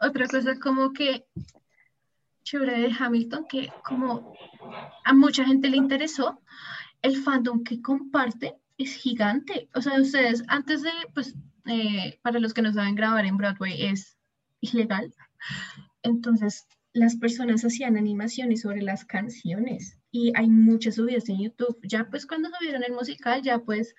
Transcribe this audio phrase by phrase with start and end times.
[0.00, 1.26] Otra cosa como que
[2.44, 4.34] chévere de Hamilton, que como
[5.04, 6.40] a mucha gente le interesó,
[7.02, 9.68] el fandom que comparte es gigante.
[9.74, 11.34] O sea, ustedes, antes de, pues,
[11.66, 14.16] eh, para los que no saben grabar en Broadway es
[14.60, 15.12] ilegal.
[16.02, 21.78] Entonces, las personas hacían animaciones sobre las canciones y hay muchas subidas en YouTube.
[21.82, 23.94] Ya pues cuando subieron el musical, ya pues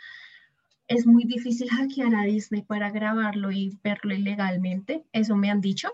[0.88, 5.89] es muy difícil hackear a Disney para grabarlo y verlo ilegalmente, eso me han dicho.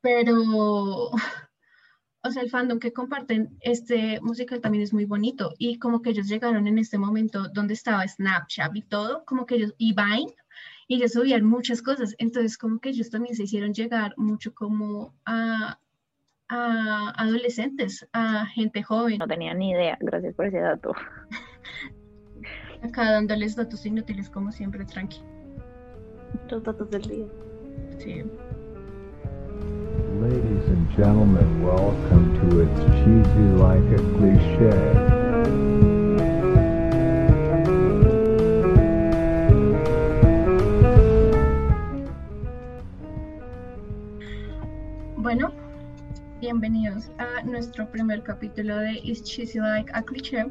[0.00, 0.40] Pero,
[2.22, 6.10] o sea, el fandom que comparten este musical también es muy bonito y como que
[6.10, 10.34] ellos llegaron en este momento donde estaba Snapchat y todo, como que ellos, y Vine,
[10.88, 15.14] y ellos subían muchas cosas, entonces como que ellos también se hicieron llegar mucho como
[15.24, 15.78] a,
[16.48, 19.18] a adolescentes, a gente joven.
[19.18, 20.94] No tenía ni idea, gracias por ese dato.
[22.84, 25.18] Acá dándoles datos inútiles como siempre, tranqui.
[26.50, 27.26] Los datos del día.
[27.98, 28.22] Sí.
[30.20, 34.70] Ladies and gentlemen, welcome to It's Cheesy Like a Cliche.
[45.16, 45.50] Bueno,
[46.38, 50.50] bienvenidos a nuestro primer capítulo de Is Cheesy Like a Cliché.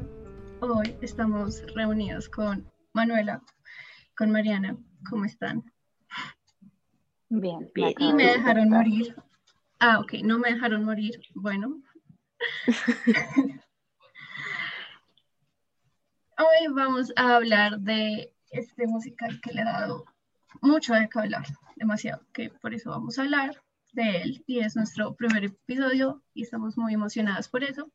[0.60, 3.42] Hoy estamos reunidos con Manuela,
[4.16, 4.76] con Mariana.
[5.08, 5.72] ¿Cómo están?
[7.28, 9.16] Bien, Y me dejaron morir.
[9.80, 11.20] Ah, ok, no me dejaron morir.
[11.34, 11.82] Bueno.
[16.38, 20.04] Hoy vamos a hablar de este musical que le ha dado
[20.60, 23.62] mucho de qué hablar, demasiado, que por eso vamos a hablar
[23.92, 27.90] de él y es nuestro primer episodio y estamos muy emocionadas por eso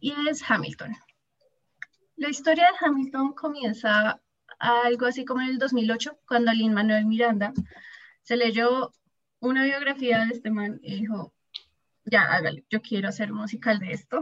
[0.00, 0.96] y es Hamilton.
[2.20, 4.20] La historia de Hamilton comienza
[4.58, 7.54] algo así como en el 2008 cuando Lin Manuel Miranda
[8.20, 8.92] se leyó
[9.38, 11.32] una biografía de este man y dijo,
[12.04, 14.20] ya, hágale, yo quiero hacer musical de esto.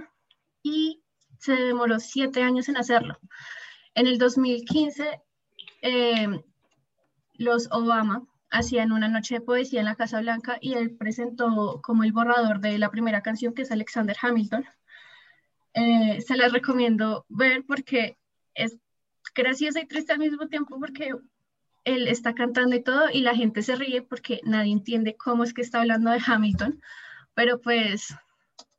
[0.63, 1.03] Y
[1.39, 3.19] se demoró siete años en hacerlo.
[3.97, 5.21] En el 2015,
[5.83, 6.45] eh,
[7.35, 12.05] los Obama hacían una noche de poesía en la Casa Blanca y él presentó como
[12.05, 14.65] el borrador de la primera canción, que es Alexander Hamilton.
[15.79, 18.19] Eh, se las recomiendo ver porque
[18.55, 18.77] es
[19.33, 21.15] graciosa y triste al mismo tiempo porque
[21.85, 25.55] él está cantando y todo y la gente se ríe porque nadie entiende cómo es
[25.55, 26.83] que está hablando de Hamilton,
[27.35, 28.13] pero pues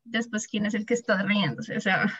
[0.04, 2.20] después quién es el que está riéndose, o sea.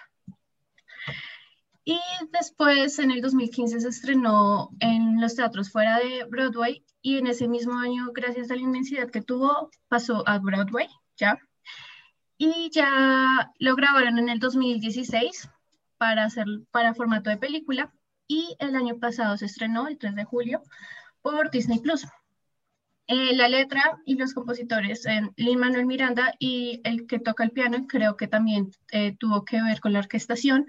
[1.84, 2.00] Y
[2.32, 7.50] después en el 2015 se estrenó en los teatros fuera de Broadway y en ese
[7.50, 10.88] mismo año, gracias a la inmensidad que tuvo, pasó a Broadway,
[11.18, 11.38] ¿ya?
[12.42, 15.50] Y ya lo grabaron en el 2016
[15.98, 17.92] para hacer para formato de película
[18.30, 20.64] y el año pasado se estrenó, el 3 de julio,
[21.22, 22.08] por Disney Plus.
[23.08, 27.52] Eh, la letra y los compositores, en Lin Manuel Miranda y el que toca el
[27.52, 30.66] piano, creo que también eh, tuvo que ver con la orquestación,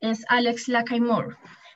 [0.00, 1.04] es Alex Lacaille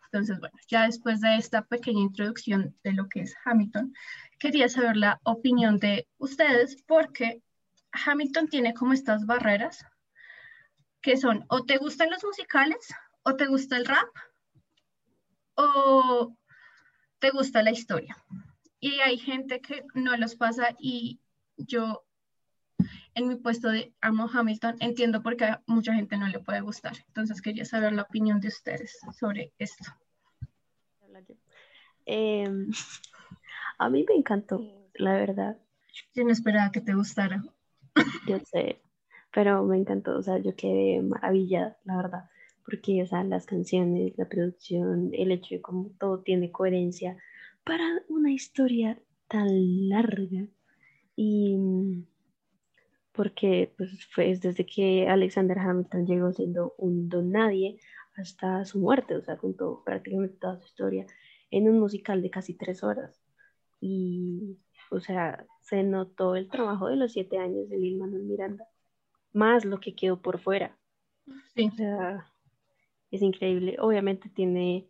[0.07, 3.93] Entonces, bueno, ya después de esta pequeña introducción de lo que es Hamilton,
[4.39, 7.43] quería saber la opinión de ustedes porque
[8.07, 9.87] Hamilton tiene como estas barreras
[11.01, 14.09] que son o te gustan los musicales o te gusta el rap
[15.55, 16.37] o
[17.19, 18.17] te gusta la historia.
[18.81, 21.21] Y hay gente que no los pasa y
[21.57, 22.05] yo
[23.15, 26.61] en mi puesto de amo Hamilton entiendo por qué a mucha gente no le puede
[26.61, 26.95] gustar.
[27.09, 29.85] Entonces quería saber la opinión de ustedes sobre esto.
[32.07, 32.71] Em,
[33.79, 34.61] a mí me encantó,
[34.95, 35.59] la verdad.
[36.15, 37.43] Yo no esperaba que te gustara.
[38.27, 38.81] Yo sé,
[39.33, 42.25] pero me encantó, o sea, yo quedé maravillada, la verdad
[42.65, 47.17] porque, o sea, las canciones, la producción, el hecho de cómo todo tiene coherencia
[47.65, 48.99] para una historia
[49.29, 50.47] tan larga.
[51.17, 51.57] Y,
[53.13, 57.79] porque pues, fue desde que Alexander Hamilton llegó siendo un don nadie
[58.17, 61.07] hasta su muerte, o sea, contó prácticamente toda su historia
[61.51, 63.21] en un musical de casi tres horas.
[63.81, 64.59] Y,
[64.95, 68.69] o sea, se notó el trabajo de los siete años de Lil Manuel Miranda,
[69.33, 70.77] más lo que quedó por fuera.
[71.55, 71.69] Sí.
[71.73, 72.31] O sea,
[73.11, 73.77] es increíble.
[73.81, 74.89] Obviamente tiene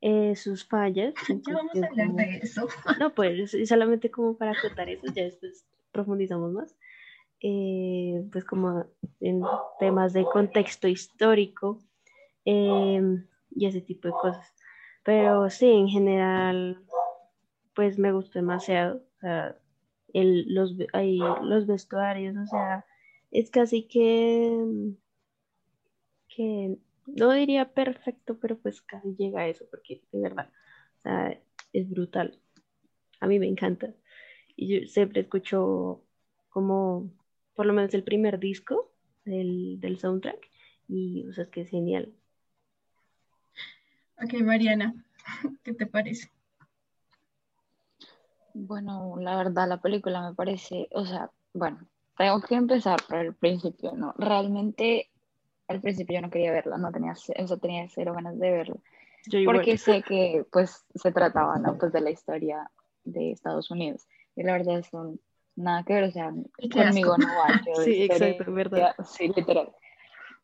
[0.00, 1.14] eh, sus fallas.
[1.28, 2.68] Ya vamos a hablar de eso.
[3.00, 6.76] No, pues solamente como para contar eso, ya después profundizamos más.
[7.40, 8.86] Eh, pues como
[9.20, 9.42] en
[9.78, 11.78] temas de contexto histórico
[12.46, 14.54] em, y ese tipo de cosas.
[15.02, 16.82] Pero sí, en general,
[17.74, 19.05] pues me gustó demasiado.
[19.16, 19.56] O sea,
[20.12, 22.84] el, los, ahí, los vestuarios, o sea,
[23.30, 24.94] es casi que,
[26.28, 30.50] que no diría perfecto, pero pues casi llega a eso, porque de verdad,
[30.98, 31.40] o sea,
[31.72, 32.38] es brutal.
[33.20, 33.94] A mí me encanta.
[34.56, 36.02] Y yo siempre escucho
[36.48, 37.10] como,
[37.54, 38.92] por lo menos el primer disco
[39.24, 40.50] del, del soundtrack,
[40.88, 42.12] y o sea, que es genial.
[44.22, 44.94] Ok, Mariana,
[45.62, 46.30] ¿qué te parece?
[48.58, 51.86] Bueno, la verdad, la película me parece, o sea, bueno,
[52.16, 54.14] tengo que empezar por el principio, ¿no?
[54.16, 55.10] Realmente,
[55.68, 57.16] al principio yo no quería verla, no tenía, o
[57.46, 58.76] sea, tenía cero ganas de verla,
[59.26, 59.58] Yo igual.
[59.58, 61.76] porque sé que, pues, se trataba, ¿no?
[61.76, 62.70] Pues de la historia
[63.04, 65.20] de Estados Unidos, y la verdad son
[65.54, 66.30] nada que ver, o sea,
[66.72, 67.18] conmigo asco.
[67.18, 68.94] no va, yo Sí, historia- exacto, verdad.
[69.04, 69.70] Sí, literal.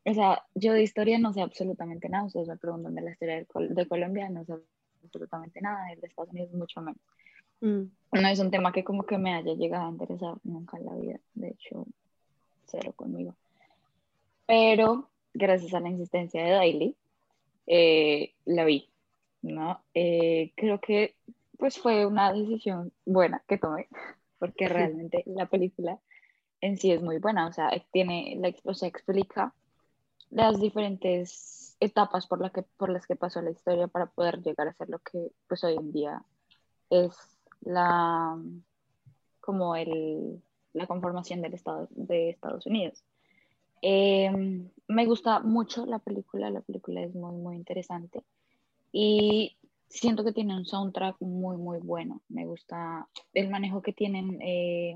[0.05, 3.37] O sea, yo de historia no sé absolutamente nada, ustedes me preguntan de la historia
[3.37, 4.53] de, Col- de Colombia, no sé
[5.03, 7.01] absolutamente nada, de Estados Unidos mucho menos.
[7.63, 10.85] Mm, No es un tema que como que me haya llegado a interesar nunca en
[10.85, 11.85] la vida, de hecho,
[12.65, 13.35] cero conmigo.
[14.45, 16.95] Pero gracias a la insistencia de Daily,
[17.65, 18.89] eh, la vi,
[19.41, 19.81] ¿no?
[19.93, 21.15] Eh, creo que
[21.57, 23.87] pues fue una decisión buena que tomé,
[24.39, 25.99] porque realmente la película
[26.59, 29.53] en sí es muy buena, o sea, tiene, la, o sea, explica
[30.31, 34.67] las diferentes etapas por, la que, por las que pasó la historia para poder llegar
[34.67, 36.21] a ser lo que pues hoy en día
[36.89, 37.32] es
[37.65, 38.37] la
[39.39, 40.41] como el,
[40.73, 43.03] la conformación del estado de Estados Unidos.
[43.81, 44.31] Eh,
[44.87, 48.23] me gusta mucho la película, la película es muy muy interesante
[48.93, 49.57] y
[49.89, 52.21] siento que tiene un soundtrack muy muy bueno.
[52.29, 54.95] Me gusta el manejo que tienen eh,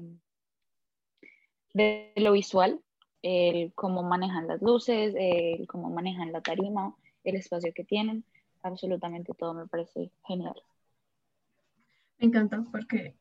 [1.74, 2.80] de lo visual,
[3.22, 8.24] el cómo manejan las luces, el cómo manejan la tarima, el espacio que tienen,
[8.64, 10.56] absolutamente todo me parece genial.
[12.20, 13.16] Me encanta porque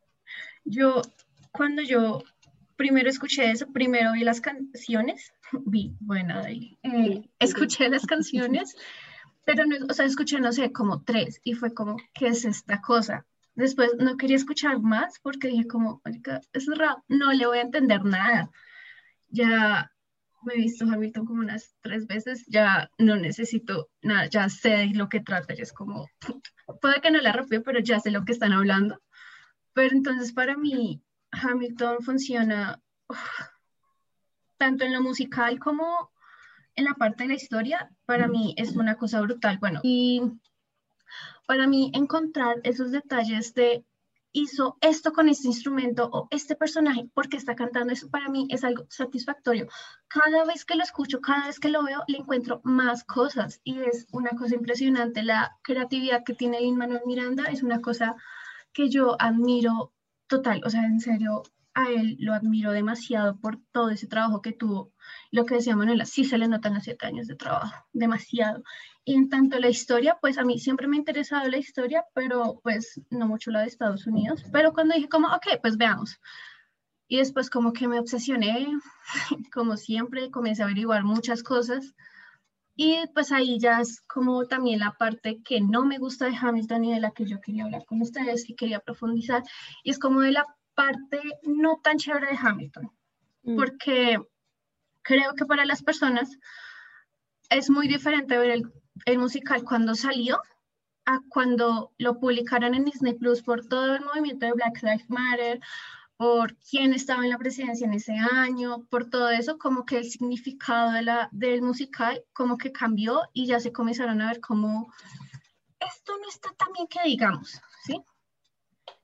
[0.65, 1.03] yo,
[1.53, 2.23] cuando yo
[2.77, 5.33] primero escuché eso, primero vi las canciones,
[5.67, 8.77] vi, bueno, ahí, eh, escuché las canciones,
[9.45, 12.81] pero no, o sea, escuché, no sé, como tres, y fue como, ¿qué es esta
[12.81, 13.27] cosa?
[13.55, 17.63] Después no quería escuchar más porque dije como, "Marica, es rap, no le voy a
[17.63, 18.51] entender nada.
[19.29, 19.91] Ya
[20.43, 24.87] me he visto Hamilton como unas tres veces, ya no necesito nada, ya sé de
[24.95, 26.07] lo que trata, ya es como,
[26.81, 29.01] puede que no la rapeo, pero ya sé lo que están hablando.
[29.73, 32.81] Pero entonces para mí Hamilton funciona
[34.59, 36.11] tanto en lo musical como
[36.75, 37.91] en la parte de la historia.
[38.05, 39.59] Para mí es una cosa brutal.
[39.59, 40.23] Bueno, y
[41.47, 43.85] para mí encontrar esos detalles de
[44.37, 48.65] hizo esto con este instrumento o este personaje porque está cantando eso para mí es
[48.65, 49.67] algo satisfactorio.
[50.09, 53.81] Cada vez que lo escucho, cada vez que lo veo, le encuentro más cosas y
[53.81, 55.23] es una cosa impresionante.
[55.23, 58.15] La creatividad que tiene Lin Manuel Miranda es una cosa
[58.75, 59.95] que yo admiro
[60.27, 61.43] total, o sea, en serio,
[61.77, 64.93] a él lo admiro demasiado por todo ese trabajo que tuvo.
[65.31, 68.63] Lo que decía Manuela, sí se le notan los siete años de trabajo, demasiado.
[69.05, 72.61] Y en tanto la historia, pues a mí siempre me ha interesado la historia, pero
[72.63, 74.43] pues no mucho la de Estados Unidos.
[74.53, 76.19] Pero cuando dije como, ok, pues veamos.
[77.09, 78.69] Y después como que me obsesioné,
[79.53, 81.95] como siempre, comencé a averiguar muchas cosas.
[82.75, 86.85] Y pues ahí ya es como también la parte que no me gusta de Hamilton
[86.87, 89.43] y de la que yo quería hablar con ustedes y quería profundizar.
[89.85, 92.93] Y es como de la parte no tan chévere de Hamilton.
[93.43, 94.19] Mm, Porque
[95.03, 96.39] creo que para las personas
[97.51, 98.73] es muy diferente ver el,
[99.07, 100.41] el musical cuando salió
[101.07, 105.61] a cuando lo publicaron en Disney Plus por todo el movimiento de Black Lives Matter,
[106.17, 110.11] por quién estaba en la presidencia en ese año, por todo eso, como que el
[110.11, 114.93] significado de la, del musical como que cambió y ya se comenzaron a ver como
[115.79, 118.03] esto no está tan bien que digamos, ¿sí?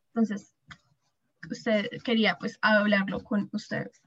[0.09, 0.55] Entonces,
[1.51, 4.01] usted quería pues hablarlo con ustedes.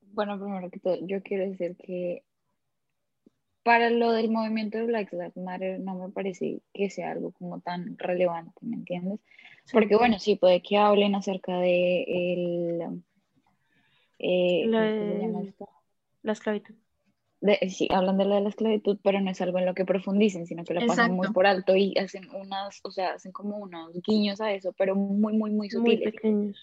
[0.00, 2.24] Bueno, primero que todo, yo quiero decir que
[3.62, 7.60] para lo del movimiento de Black Lives Matter no me parece que sea algo como
[7.60, 9.20] tan relevante, ¿me entiendes?
[9.70, 13.02] Porque bueno, sí, puede que hablen acerca de el,
[14.18, 15.68] eh, La, ¿cómo es que se llama esto?
[16.22, 16.74] la esclavitud.
[17.40, 19.84] De- sí, hablan de lo de la esclavitud, pero no es algo en lo que
[19.84, 21.34] profundicen, sino que lo pasan muy Exacto.
[21.34, 25.36] por alto y hacen unas, o sea, hacen como unos guiños a eso, pero muy,
[25.36, 26.14] muy, muy sutiles.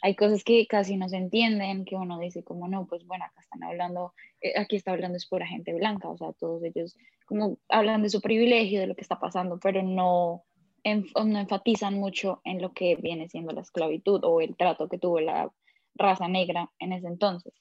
[0.01, 3.39] Hay cosas que casi no se entienden, que uno dice como no, pues bueno, acá
[3.39, 7.57] están hablando, eh, aquí está hablando es pura gente blanca, o sea, todos ellos como
[7.69, 10.43] hablan de su privilegio, de lo que está pasando, pero no,
[10.83, 14.97] en- no enfatizan mucho en lo que viene siendo la esclavitud o el trato que
[14.97, 15.49] tuvo la
[15.95, 17.53] raza negra en ese entonces.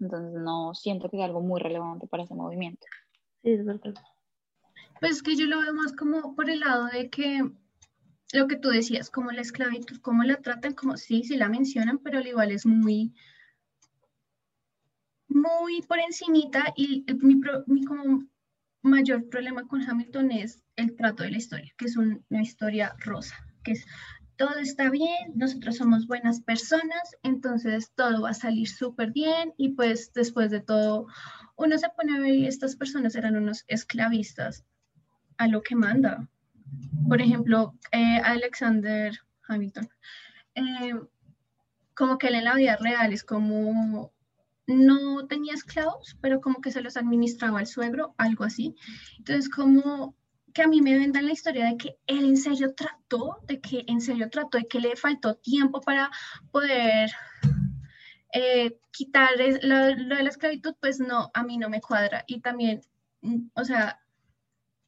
[0.00, 2.86] Entonces no siento que sea algo muy relevante para ese movimiento.
[3.42, 3.94] Sí, es verdad.
[5.00, 7.42] Pues es que yo lo veo más como por el lado de que
[8.32, 11.98] lo que tú decías, como la esclavitud, cómo la tratan, como sí, sí la mencionan,
[11.98, 13.14] pero al igual es muy,
[15.28, 18.24] muy por encimita y el- mi, pro- mi como
[18.82, 22.94] mayor problema con Hamilton es el trato de la historia, que es un- una historia
[22.98, 23.86] rosa, que es
[24.44, 29.70] todo está bien, nosotros somos buenas personas, entonces todo va a salir súper bien y
[29.70, 31.06] pues después de todo
[31.56, 34.62] uno se pone a ver y estas personas eran unos esclavistas
[35.38, 36.28] a lo que manda.
[37.08, 39.88] Por ejemplo, eh, Alexander Hamilton,
[40.56, 40.94] eh,
[41.94, 44.12] como que él en la vida real es como
[44.66, 48.74] no tenía esclavos, pero como que se los administraba el suegro, algo así.
[49.16, 50.14] Entonces, como
[50.54, 53.84] que a mí me vendan la historia de que él en serio trató, de que
[53.88, 56.10] en serio trató, de que le faltó tiempo para
[56.52, 57.10] poder
[58.32, 62.24] eh, quitar lo de la esclavitud, pues no, a mí no me cuadra.
[62.28, 62.82] Y también,
[63.22, 64.00] mm, o sea,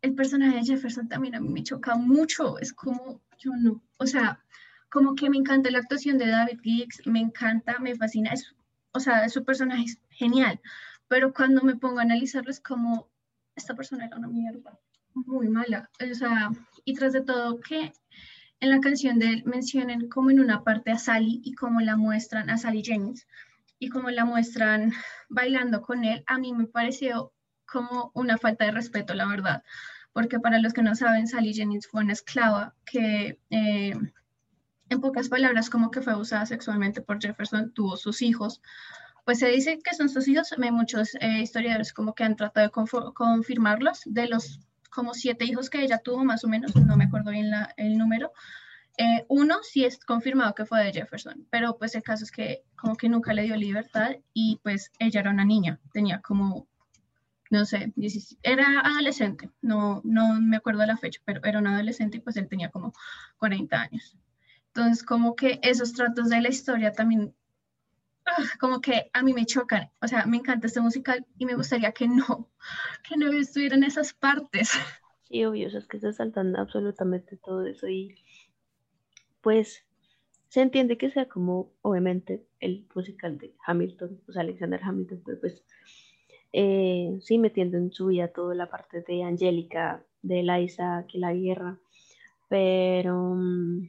[0.02, 4.06] el personaje de Jefferson también a mí me choca mucho, es como, yo no, o
[4.06, 4.44] sea,
[4.88, 8.54] como que me encanta la actuación de David Giggs, me encanta, me fascina, es,
[8.92, 10.60] o sea, su personaje es genial,
[11.08, 13.10] pero cuando me pongo a analizarlo es como,
[13.56, 14.78] esta persona era una mierda,
[15.24, 16.50] muy mala, o sea,
[16.84, 17.92] y tras de todo que
[18.60, 21.96] en la canción de él mencionen como en una parte a Sally y cómo la
[21.96, 23.26] muestran, a Sally Jennings,
[23.78, 24.92] y cómo la muestran
[25.28, 27.32] bailando con él, a mí me pareció
[27.66, 29.62] como una falta de respeto, la verdad,
[30.12, 33.94] porque para los que no saben, Sally Jennings fue una esclava que, eh,
[34.88, 38.62] en pocas palabras, como que fue abusada sexualmente por Jefferson, tuvo sus hijos,
[39.24, 42.68] pues se dice que son sus hijos, hay muchos eh, historiadores como que han tratado
[42.68, 44.60] de confirmarlos, de los
[44.96, 47.98] como siete hijos que ella tuvo, más o menos, no me acuerdo bien la- el
[47.98, 48.32] número,
[48.98, 52.62] eh, uno sí es confirmado que fue de Jefferson, pero pues el caso es que
[52.76, 56.66] como que nunca le dio libertad y pues ella era una niña, tenía como,
[57.50, 62.16] no sé, 17 era adolescente, no, no me acuerdo la fecha, pero era un adolescente
[62.16, 62.94] y pues él tenía como
[63.38, 64.16] 40 años.
[64.68, 67.34] Entonces como que esos tratos de la historia también,
[68.60, 71.92] como que a mí me chocan, o sea, me encanta este musical y me gustaría
[71.92, 72.50] que no,
[73.08, 74.70] que no estuviera en esas partes.
[75.28, 78.14] Sí, obvio, es que se saltan absolutamente todo eso y
[79.40, 79.84] pues
[80.48, 85.40] se entiende que sea como, obviamente, el musical de Hamilton, o sea, Alexander Hamilton, pero
[85.40, 85.62] pues
[86.52, 91.32] eh, sí metiendo en su vida toda la parte de Angélica, de Eliza, que la
[91.34, 91.78] guerra,
[92.48, 93.88] pero mm,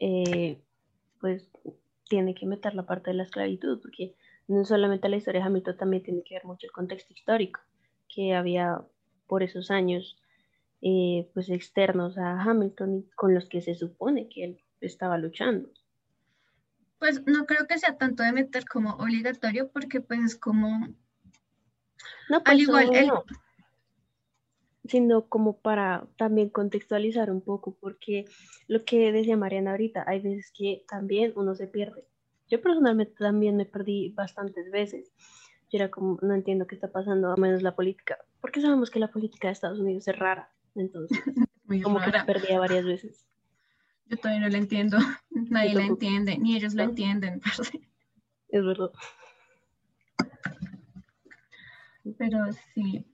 [0.00, 0.60] eh,
[1.20, 1.48] pues
[2.12, 4.14] tiene que meter la parte de la esclavitud, porque
[4.46, 7.58] no solamente la historia de Hamilton, también tiene que ver mucho el contexto histórico
[8.06, 8.82] que había
[9.26, 10.18] por esos años
[10.82, 15.70] eh, pues externos a Hamilton y con los que se supone que él estaba luchando.
[16.98, 20.88] Pues no creo que sea tanto de meter como obligatorio, porque pues es como,
[22.28, 23.24] No, al pues igual, no, él, no,
[24.84, 28.24] sino como para también contextualizar un poco, porque
[28.66, 32.04] lo que decía Mariana ahorita, hay veces que también uno se pierde.
[32.48, 35.12] Yo personalmente también me perdí bastantes veces.
[35.70, 38.98] Yo era como, no entiendo qué está pasando, a menos la política, porque sabemos que
[38.98, 41.18] la política de Estados Unidos es rara, entonces
[41.64, 43.24] muy como que me perdía varias veces.
[44.06, 44.98] Yo todavía no la entiendo,
[45.30, 46.90] nadie la entiende, ni ellos lo No.
[46.90, 47.40] entienden,
[48.48, 48.90] Es verdad.
[52.18, 53.06] pero sí,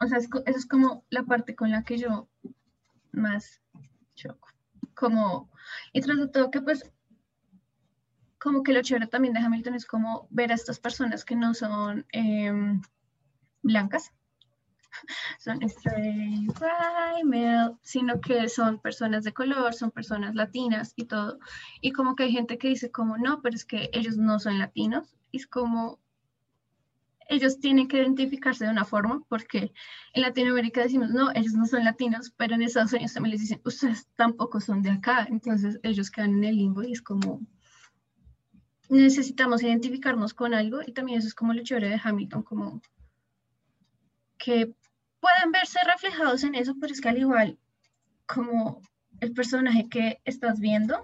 [0.00, 2.28] o sea, es eso es como la parte con la que yo
[3.12, 3.60] más
[4.14, 4.48] choco,
[4.94, 5.50] como,
[5.92, 6.90] y tras todo que pues,
[8.38, 11.54] como que lo chévere también de Hamilton es como ver a estas personas que no
[11.54, 12.82] son em,
[13.62, 14.12] blancas,
[15.38, 21.38] son straight white male, sino que son personas de color, son personas latinas y todo.
[21.80, 24.58] Y como que hay gente que dice como, no, pero es que ellos no son
[24.58, 25.16] latinos.
[25.32, 25.98] Y es como,
[27.28, 29.72] ellos tienen que identificarse de una forma, porque
[30.12, 33.60] en Latinoamérica decimos, no, ellos no son latinos, pero en Estados Unidos también les dicen,
[33.64, 35.26] ustedes tampoco son de acá.
[35.30, 37.40] Entonces ellos quedan en el limbo y es como,
[38.88, 40.80] necesitamos identificarnos con algo.
[40.86, 42.82] Y también eso es como lo chévere de Hamilton, como
[44.38, 44.74] que
[45.20, 47.58] pueden verse reflejados en eso, pero es que al igual
[48.26, 48.80] como
[49.20, 51.02] el personaje que estás viendo,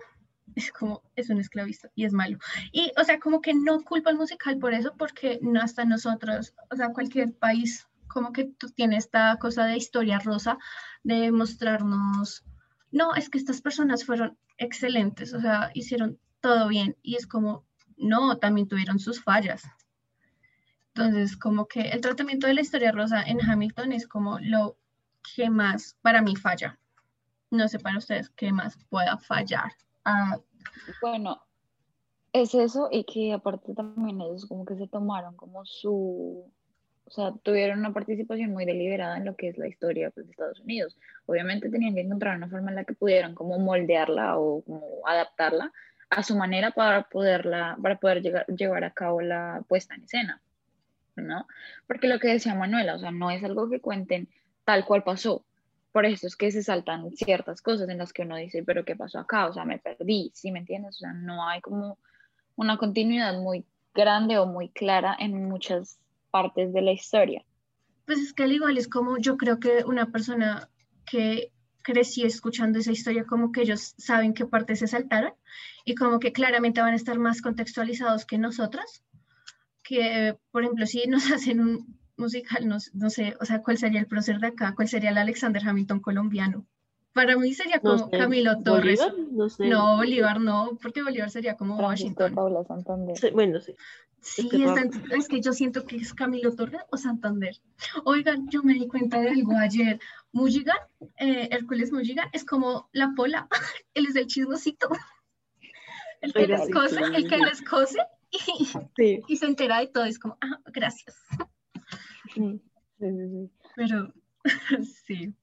[0.54, 2.38] es como, es un esclavista y es malo.
[2.72, 6.54] Y, o sea, como que no culpa al musical por eso, porque no hasta nosotros,
[6.70, 10.58] o sea, cualquier país, como que tú tienes esta cosa de historia rosa,
[11.02, 12.44] de mostrarnos,
[12.90, 16.96] no, es que estas personas fueron excelentes, o sea, hicieron todo bien.
[17.02, 17.64] Y es como,
[17.96, 19.62] no, también tuvieron sus fallas.
[20.94, 24.76] Entonces, como que el tratamiento de la historia rosa en Hamilton es como lo
[25.34, 26.78] que más para mí falla.
[27.50, 29.72] No sé para ustedes qué más pueda fallar.
[30.04, 30.38] Ah,
[31.02, 31.42] Bueno,
[32.32, 36.50] es eso y que aparte también ellos como que se tomaron como su,
[37.04, 40.32] o sea, tuvieron una participación muy deliberada en lo que es la historia pues, de
[40.32, 40.96] Estados Unidos.
[41.26, 45.72] Obviamente tenían que encontrar una forma en la que pudieran como moldearla o como adaptarla
[46.10, 50.40] a su manera para poderla, para poder llegar, llevar a cabo la puesta en escena,
[51.16, 51.46] ¿no?
[51.86, 54.28] Porque lo que decía Manuela, o sea, no es algo que cuenten
[54.64, 55.44] tal cual pasó.
[55.92, 58.94] Por eso es que se saltan ciertas cosas en las que uno dice, pero ¿qué
[58.94, 59.46] pasó acá?
[59.46, 60.96] O sea, me perdí, ¿sí me entiendes?
[60.96, 61.98] O sea, no hay como
[62.56, 65.98] una continuidad muy grande o muy clara en muchas
[66.30, 67.44] partes de la historia.
[68.06, 70.68] Pues es que al igual es como yo creo que una persona
[71.06, 75.32] que creció escuchando esa historia, como que ellos saben qué partes se saltaron
[75.84, 79.02] y como que claramente van a estar más contextualizados que nosotros,
[79.82, 84.00] que por ejemplo si nos hacen un musical, no, no sé, o sea, ¿cuál sería
[84.00, 84.74] el prócer de acá?
[84.76, 86.66] ¿Cuál sería el Alexander Hamilton colombiano?
[87.12, 89.00] Para mí sería No como sé, Camilo Torres.
[89.00, 89.68] Bolívar, no sé.
[89.68, 92.34] No, Bolívar no, porque Bolívar sería como Francisco Washington.
[92.36, 93.16] Paula Santander.
[93.18, 93.74] Sí, bueno, sí.
[94.22, 97.56] Sí, que es, Pablo- tan- es que yo siento que es Camilo Torres o Santander.
[98.04, 99.98] Oigan, yo me di cuenta de algo ayer.
[100.32, 100.76] Mulligan,
[101.16, 103.48] eh, Hércules Mulligan, es como la pola.
[103.94, 104.88] Él es el chismosito.
[106.20, 107.98] El que Oiga, les cose, el que les cose
[108.30, 109.20] y, Sí.
[109.26, 110.04] y se entera de todo.
[110.04, 111.16] Es como, ah, gracias.
[112.34, 112.62] Sí,
[112.98, 113.50] sí, sí.
[113.76, 114.12] Pero
[115.06, 115.34] sí.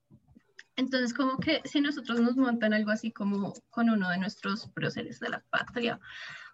[0.76, 5.18] Entonces, como que si nosotros nos montan algo así como con uno de nuestros próceres
[5.18, 5.98] de la patria,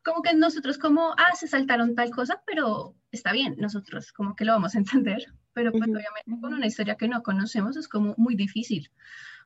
[0.03, 4.47] como que nosotros como, ah, se saltaron tal cosa, pero está bien, nosotros como que
[4.47, 5.99] lo vamos a entender, pero pues Ujú.
[5.99, 8.91] obviamente con una historia que no conocemos es como muy difícil.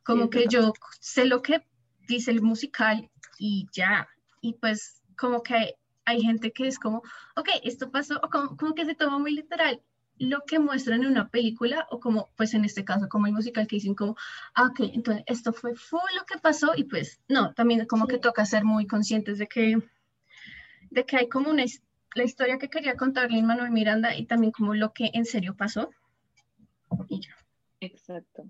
[0.05, 0.53] Como es que verdad.
[0.53, 1.67] yo sé lo que
[2.07, 4.09] dice el musical y ya,
[4.41, 5.75] y pues como que
[6.05, 7.03] hay gente que es como,
[7.37, 9.83] ok, esto pasó, o como, como que se toma muy literal
[10.19, 13.67] lo que muestran en una película, o como, pues en este caso, como el musical
[13.67, 14.17] que dicen como,
[14.55, 18.17] ah, ok, entonces esto fue full lo que pasó, y pues no, también como que
[18.17, 18.21] Sí.
[18.21, 19.79] toca ser muy conscientes de que,
[20.91, 21.65] de que hay como una,
[22.15, 25.91] la historia que quería contarle Manuel Miranda y también como lo que en serio pasó.
[27.09, 27.37] Y ya.
[27.81, 28.45] Exacto.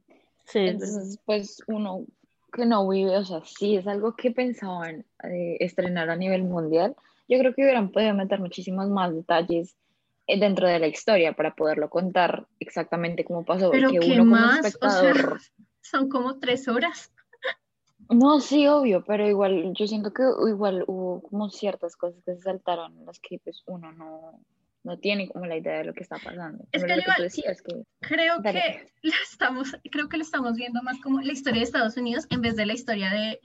[0.45, 0.61] Sí.
[0.61, 2.07] Entonces, pues uno
[2.53, 6.97] que no vive, o sea, sí es algo que pensaban eh, estrenar a nivel mundial.
[7.29, 9.77] Yo creo que hubieran podido meter muchísimos más detalles
[10.37, 13.71] dentro de la historia para poderlo contar exactamente cómo pasó.
[13.71, 14.59] Pero que ¿qué uno como más?
[14.59, 15.41] O sea, espectador.
[15.81, 17.13] son como tres horas.
[18.11, 22.43] No, sí, obvio, pero igual yo siento que igual hubo como ciertas cosas que se
[22.43, 24.41] saltaron, en las que pues uno no,
[24.83, 26.65] no tiene como la idea de lo que está pasando.
[26.73, 28.61] Es Como que lo que tú igual- decías, que Creo Dale.
[29.03, 32.27] que la estamos, creo que lo estamos viendo más como la historia de Estados Unidos
[32.31, 33.41] en vez de la historia de,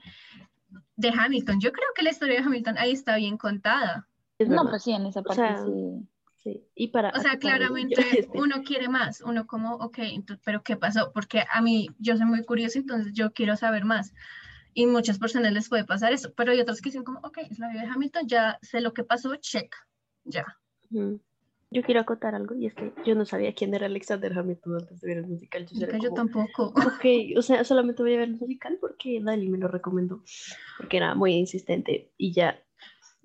[0.96, 1.60] de Hamilton.
[1.60, 4.08] Yo creo que la historia de Hamilton ahí está bien contada.
[4.38, 4.70] Es no, verdad.
[4.70, 6.08] pues sí, en esa parte sea, sí.
[6.44, 6.62] Sí.
[6.74, 11.10] Y para O sea, claramente uno quiere más, uno como, ok, ento- pero ¿qué pasó?
[11.12, 14.12] Porque a mí, yo soy muy curiosa, entonces yo quiero saber más.
[14.74, 17.58] Y muchas personas les puede pasar eso, pero hay otros que dicen como, ok, es
[17.58, 19.74] la vida de Hamilton, ya sé lo que pasó, check,
[20.24, 20.44] ya.
[21.70, 25.00] Yo quiero acotar algo y es que yo no sabía quién era Alexander Hamilton antes
[25.00, 25.66] de ver el musical.
[25.66, 26.64] Yo, Nunca yo como, tampoco.
[26.76, 27.04] Ok,
[27.36, 30.22] o sea, solamente voy a ver el musical porque Dali me lo recomendó,
[30.76, 32.60] porque era muy insistente y ya.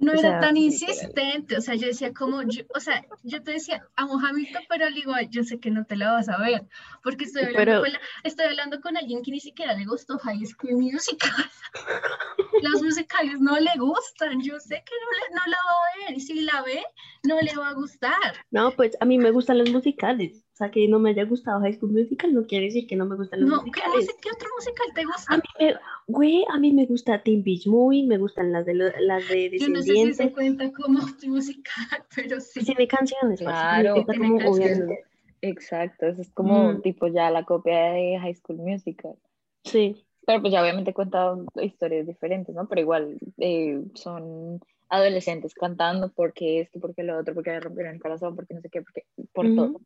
[0.02, 3.44] No O era sea, tan insistente, o sea, yo decía como, yo- o sea, yo
[3.44, 6.38] te decía, amo Hamilton, pero al igual, yo sé que no te la vas a
[6.40, 6.64] ver,
[7.04, 10.18] porque estoy hablando, Pero- con, la- estoy hablando con alguien que ni siquiera le gustó
[10.20, 11.32] High School Musical.
[12.64, 16.18] Los musicales no le gustan, yo sé que no, le- no la va a ver,
[16.18, 16.82] y si la ve,
[17.24, 18.34] no le va a gustar.
[18.52, 20.46] No, pues a mí me gustan los musicales.
[20.54, 23.06] O sea, que no me haya gustado High School Musical no quiere decir que no
[23.06, 24.08] me gustan los No, ¿qué, musicales.
[24.10, 25.38] musi- ¿qué otro musical te A gusta?
[25.38, 25.76] mí me,
[26.10, 29.70] güey, a mí me gusta Teen Beach Movie, me gustan las de, las de Yo
[29.70, 30.34] no sé si se Descendientes.
[30.34, 32.64] cuenta como tu musical, pero sí.
[32.66, 34.78] Tiene canciones, Claro, tiene como, canciones.
[34.80, 35.06] obviamente.
[35.42, 36.82] Exacto, eso es como Mm.
[36.82, 39.16] tipo ya la copia de High School Musical.
[39.64, 42.68] Sí, Pero pues ya obviamente cuenta historias diferentes, ¿no?
[42.68, 48.02] Pero igual eh, son adolescentes cantando porque esto, porque lo otro, porque le rompieron el
[48.02, 49.56] corazón, porque no sé qué, porque por Ujú.
[49.56, 49.82] todo.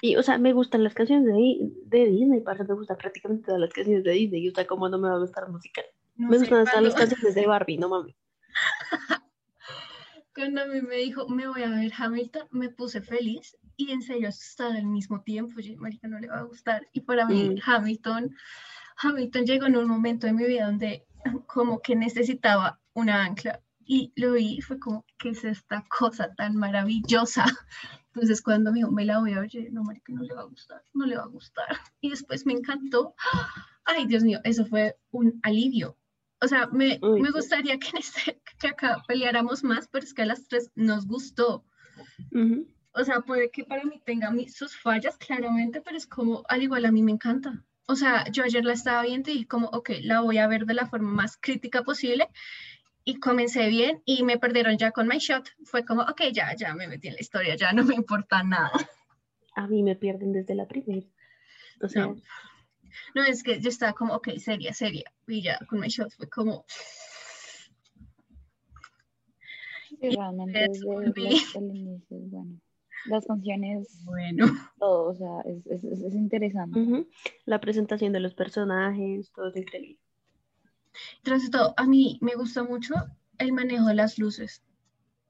[0.00, 3.60] y o sea, me gustan las canciones de, de Disney, parce, me gustan prácticamente todas
[3.60, 5.84] las canciones de Disney, y o sea, ¿cómo no me va a gustar musical?
[6.16, 8.16] No me sé, gustan hasta las canciones de Barbie, no mames.
[10.34, 14.02] Cuando a mí me dijo, me voy a ver Hamilton, me puse feliz y en
[14.02, 15.60] serio asustada al mismo tiempo.
[15.60, 16.86] Yo, marica, no le va a gustar.
[16.92, 17.58] Y para mí, Mm.
[17.64, 18.36] Hamilton,
[18.98, 21.06] Hamilton llegó en un momento de mi vida donde
[21.46, 26.34] como que necesitaba una ancla y lo vi y fue como, ¿qué es esta cosa
[26.34, 27.44] tan maravillosa?
[28.14, 30.46] Entonces cuando me dijo, me la voy a oír, no, marica, no le va a
[30.46, 31.66] gustar, no le va a gustar.
[32.00, 33.14] Y después me encantó.
[33.84, 35.96] Ay, Dios mío, eso fue un alivio.
[36.40, 40.12] O sea, me, Uy, me gustaría que, en este, que acá peleáramos más, pero es
[40.12, 41.64] que a las tres nos gustó.
[42.32, 42.66] Ujú.
[42.92, 46.62] O sea, puede que para mí tenga mi- sus fallas, claramente, pero es como, al
[46.62, 47.64] igual a mí me encanta.
[47.86, 50.74] O sea, yo ayer la estaba viendo y como, ok, la voy a ver de
[50.74, 52.28] la forma más crítica posible.
[53.08, 55.48] Y comencé bien y me perdieron ya con My Shot.
[55.64, 58.72] Fue como, ok, ya, ya me metí en la historia, ya no me importa nada.
[59.54, 61.06] A mí me pierden desde la primera.
[61.80, 62.16] O sea, No.
[63.14, 65.04] No, es que yo estaba como, ok, seria, seria.
[65.28, 66.64] Y ya con My Shot fue como,
[69.88, 72.60] Sí, realmente desde el inicio es bueno.
[73.06, 74.46] Las canciones, bueno.
[74.78, 77.06] todo, o sea, es, es, es- es interesante.
[77.44, 80.00] la presentación de los personajes, todo es increíble.
[81.22, 82.94] Tras de todo, a mí me gusta mucho
[83.38, 84.62] el manejo de las luces.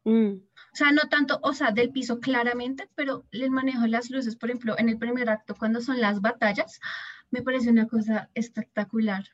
[0.05, 0.41] Mm,
[0.73, 4.37] O sea, no tanto, o sea, del piso claramente, pero el manejo de las luces,
[4.37, 6.81] por ejemplo, en el primer acto, cuando son las batallas,
[7.31, 9.25] me parece una cosa espectacular.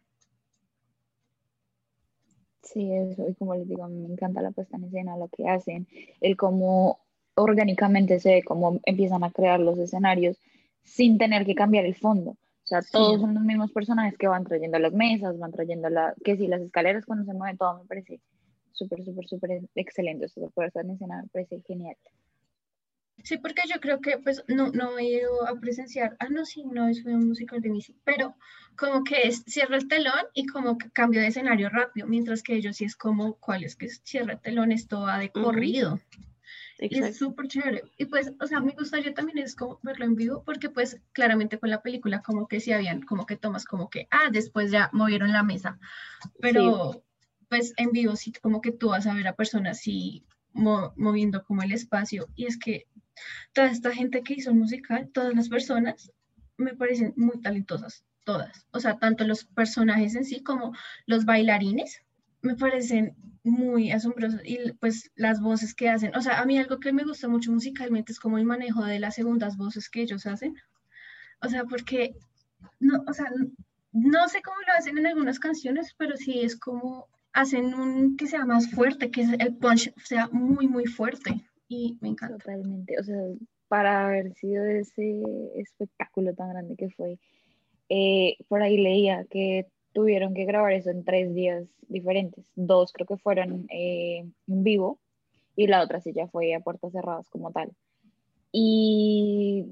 [2.63, 5.29] Sí, eso, y como les digo, a mí me encanta la puesta en escena, lo
[5.29, 5.87] que hacen,
[6.21, 7.01] el cómo
[7.35, 10.39] orgánicamente se ve, cómo empiezan a crear los escenarios
[10.83, 12.37] sin tener que cambiar el fondo.
[12.81, 13.21] Sea, todos Sí.
[13.21, 16.63] son los mismos personajes que van trayendo las mesas, van trayendo la, que si las
[16.63, 18.21] escaleras cuando se mueve todo me parece
[18.73, 20.25] súper, súper, súper excelente.
[20.27, 21.97] O sea, la puesta en escena me parece genial.
[23.25, 26.65] Sí, porque yo creo que pues no, no he ido a presenciar, ah, no, sí,
[26.65, 28.35] no, es un musical de Missy, pero
[28.77, 32.55] como que es, cierra el telón y como que cambio de escenario rápido, mientras que
[32.55, 34.73] ellos sí es como, ¿cuál es que cierra el telón?
[34.73, 36.01] Esto va de corrido.
[36.01, 36.32] Y es
[36.87, 37.15] exacto.
[37.17, 37.83] súper chévere.
[37.99, 41.59] Y pues, o sea, me gustaría también es como verlo en vivo, porque pues claramente
[41.59, 44.91] con la película como que sí habían como que tomas como que, ah, después ya
[44.93, 45.79] movieron la mesa.
[46.41, 47.05] Pero
[47.49, 51.45] pues en vivo sí como que tú vas a ver a personas así mo- moviendo
[51.45, 52.29] como el espacio.
[52.35, 52.87] Y es que
[53.53, 56.13] toda esta gente que hizo el musical, todas las personas,
[56.57, 58.67] me parecen muy talentosas, todas.
[58.71, 60.73] O sea, tanto los personajes en sí como
[61.07, 62.03] los bailarines,
[62.41, 64.41] me parecen muy asombrosos.
[64.45, 66.15] Y pues las voces que hacen.
[66.17, 69.01] O sea, a mí algo que me gusta mucho musicalmente es como el manejo de
[69.01, 70.55] las segundas voces que ellos hacen.
[71.41, 72.15] O sea, porque,
[72.79, 73.27] no, o sea,
[73.93, 78.27] no sé cómo lo hacen en algunas canciones, pero sí es como hacen un que
[78.27, 81.45] sea más fuerte, que el punch sea muy, muy fuerte.
[81.69, 82.39] Y me encanta.
[82.39, 83.17] Totalmente, o sea,
[83.69, 85.23] para haber sido ese
[85.57, 87.19] espectáculo tan grande que fue,
[87.89, 92.45] eh, por ahí leía que tuvieron que grabar eso en tres días diferentes.
[92.55, 94.99] Dos creo que fueron eh, en vivo
[95.57, 97.71] y la otra sí ya fue a puertas cerradas como tal.
[98.51, 99.65] Y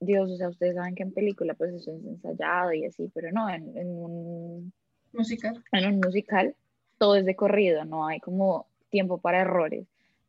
[0.00, 3.30] Dios, o sea, ustedes saben que en película pues eso es ensayado y así, pero
[3.32, 4.72] no, en, en un,
[5.12, 5.62] Musical.
[5.72, 6.54] en un musical
[6.98, 9.86] todo es de corrido, no hay como tiempo para errores.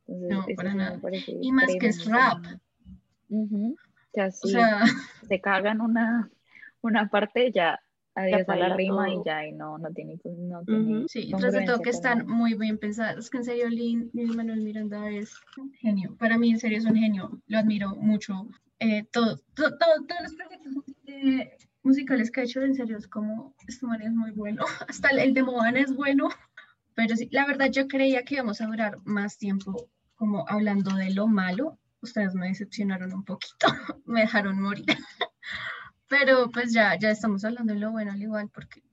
[0.07, 0.99] Entonces, No, para nada.
[1.41, 2.41] Y más que es rap.
[2.41, 2.61] tremendo.
[3.29, 3.75] Ujú.
[3.75, 4.83] O sea, O sí, sea,
[5.27, 6.29] se cagan una,
[6.81, 7.79] una parte, ya
[8.15, 9.25] adiós a la rima y todo.
[9.25, 11.07] ya, y no, no tiene, no tiene Ujú.
[11.07, 13.17] sí, y tras de todo que están muy bien pensadas.
[13.17, 16.15] Es que en serio, Lin, Lin Manuel Miranda es un genio.
[16.17, 17.41] Para mí, en serio, es un genio.
[17.47, 18.47] Lo admiro mucho.
[18.79, 23.07] Eh, todo, todo- todo- todos los proyectos eh, musicales que ha hecho, en serio, es
[23.07, 24.63] como, este man es muy bueno.
[24.89, 26.29] Hasta el, el de Moana es bueno.
[26.95, 31.11] Pero sí, la verdad, yo creía que íbamos a durar más tiempo como hablando de
[31.13, 31.77] lo malo.
[32.01, 33.67] Ustedes me decepcionaron un poquito,
[34.05, 34.85] me dejaron morir.
[36.11, 38.83] Pero pues ya, ya estamos hablando de lo bueno al igual, porque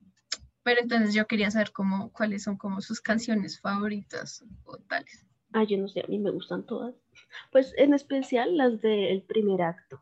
[0.63, 5.27] pero entonces yo quería saber cómo, cuáles son como sus canciones favoritas o tales.
[5.53, 6.95] Ah, yo no sé, a mí me gustan todas.
[7.51, 10.01] Pues en especial las del primer acto.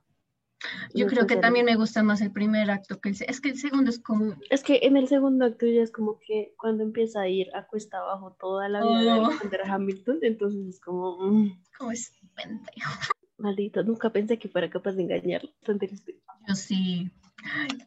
[0.93, 3.51] Yo En creo que también me gusta más el primer acto que el es que
[3.51, 6.83] el segundo es como Es que en el segundo acto ya es como que cuando
[6.83, 9.27] empieza a ir a cuesta abajo toda la vida de Oh.
[9.27, 12.91] Alexander Hamilton, entonces es como, mm, como es pendejo.
[13.39, 15.51] Maldito, nunca pensé que fuera capaz de engañarlo.
[15.65, 16.17] Tan triste.
[16.49, 17.11] Yo sí.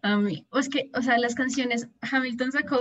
[0.03, 2.77] A mí, o es que, o sea, las canciones, Hamilton sacó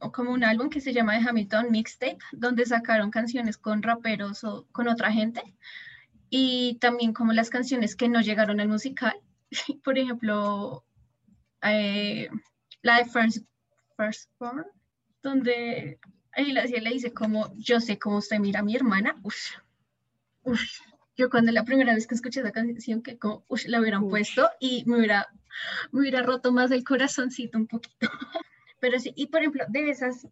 [0.00, 4.66] o- como un álbum que se llama Hamilton Mixtape, donde sacaron canciones con raperos o
[4.72, 5.42] con otra gente,
[6.30, 9.14] y también como las canciones que no llegaron al musical,
[9.84, 10.84] por ejemplo,
[11.62, 12.28] eh,
[12.82, 13.44] la de First,
[13.96, 14.64] Firstborn,
[15.22, 15.98] donde
[16.32, 19.52] ahí la le dice como, yo sé cómo usted mira a mi hermana, uff,
[20.44, 20.80] uff,
[21.16, 24.10] yo cuando la primera vez que escuché esa canción, que como, uff, la hubieran Ush.
[24.10, 25.28] puesto y me hubiera,
[25.92, 28.08] me hubiera roto más el corazoncito un poquito.
[28.80, 30.26] Pero sí, y por ejemplo, de esas,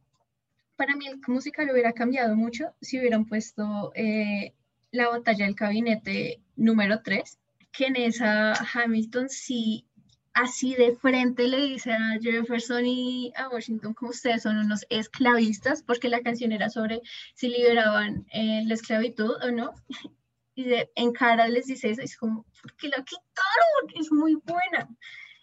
[0.76, 4.54] para mí el musical hubiera cambiado mucho si hubieran puesto eh,
[4.90, 7.38] la batalla del gabinete número 3,
[7.72, 9.86] que en esa Hamilton sí
[10.34, 15.82] así de frente le dice a Jefferson y a Washington como ustedes son unos esclavistas,
[15.82, 17.00] porque la canción era sobre
[17.34, 19.72] si liberaban eh, la esclavitud o no.
[20.54, 24.00] Y de, en cara les dice eso, es como, ¿por qué la quitaron?
[24.00, 24.88] Es muy buena.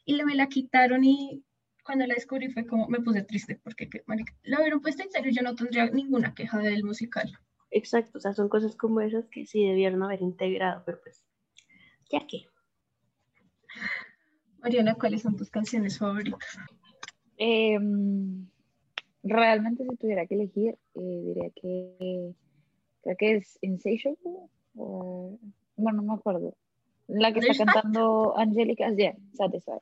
[0.06, 1.43] Y le, me la quitaron y
[1.84, 5.32] cuando la descubrí fue como, me puse triste, porque marica, la hubieran puesto en serio,
[5.34, 7.32] yo no tendría ninguna queja del musical.
[7.71, 11.24] Exacto, o sea, son cosas como esas que sí debieron haber integrado, pero pues,
[12.10, 12.45] ya que.
[14.60, 16.58] Mariana, ¿cuáles son tus canciones favoritas?
[17.38, 18.47] Em,
[19.24, 22.36] realmente si tuviera que elegir, eh, diría que
[23.02, 24.19] creo que es Insatiable
[24.77, 25.38] o
[25.75, 26.53] bueno, no me acuerdo.
[27.07, 29.81] La que está cantando Angélica, yeah, Satisfied.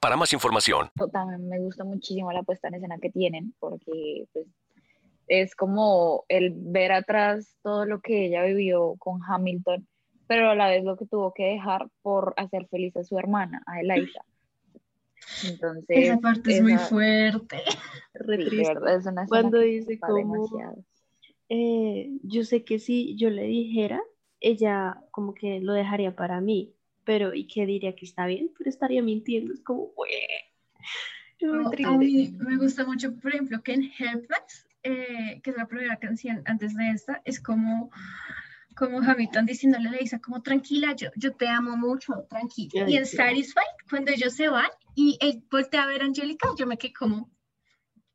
[0.00, 0.90] para más información.
[1.12, 4.46] También me gusta muchísimo la puesta en escena que tienen, porque pues,
[5.28, 9.86] es como el ver atrás todo lo que ella vivió con Hamilton,
[10.26, 13.62] pero a la vez lo que tuvo que dejar por hacer feliz a su hermana,
[13.66, 14.20] a Eliza.
[15.44, 17.62] Entonces, esa parte es muy fuerte.
[18.14, 20.48] es una Cuando dice como,
[21.48, 24.02] eh, yo sé que si yo le dijera,
[24.40, 28.50] ella como que lo dejaría para mí, pero ¿y qué diría que está bien?
[28.56, 29.92] Pero estaría mintiendo, es como,
[31.86, 35.98] a mí me gusta mucho, por ejemplo, que en Helpless, eh, que es la primera
[35.98, 37.90] canción antes de esta, es como,
[38.76, 42.88] como Hamilton diciéndole a Lisa, como tranquila, yo, yo te amo mucho, tranquila.
[42.88, 46.66] y en Satisfied, cuando ellos se van y él voltea a ver a Angélica, yo
[46.66, 47.30] me quedé como,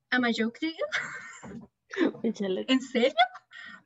[0.10, 0.74] ¿am I joking?
[2.24, 3.16] ¿En serio?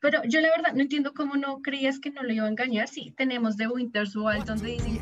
[0.02, 2.88] Pero yo la verdad no entiendo cómo no creías que no lo iba a engañar.
[2.88, 5.00] Sí, tenemos The Winter's Wild donde dicen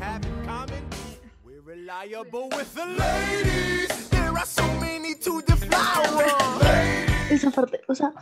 [7.30, 8.12] Esa parte, o sea,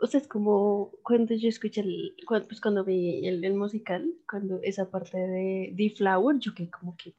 [0.00, 4.06] o sea, es como cuando yo escuché el, cuando, pues cuando vi el, el, musical,
[4.30, 7.14] cuando esa parte de The Flower, yo que como que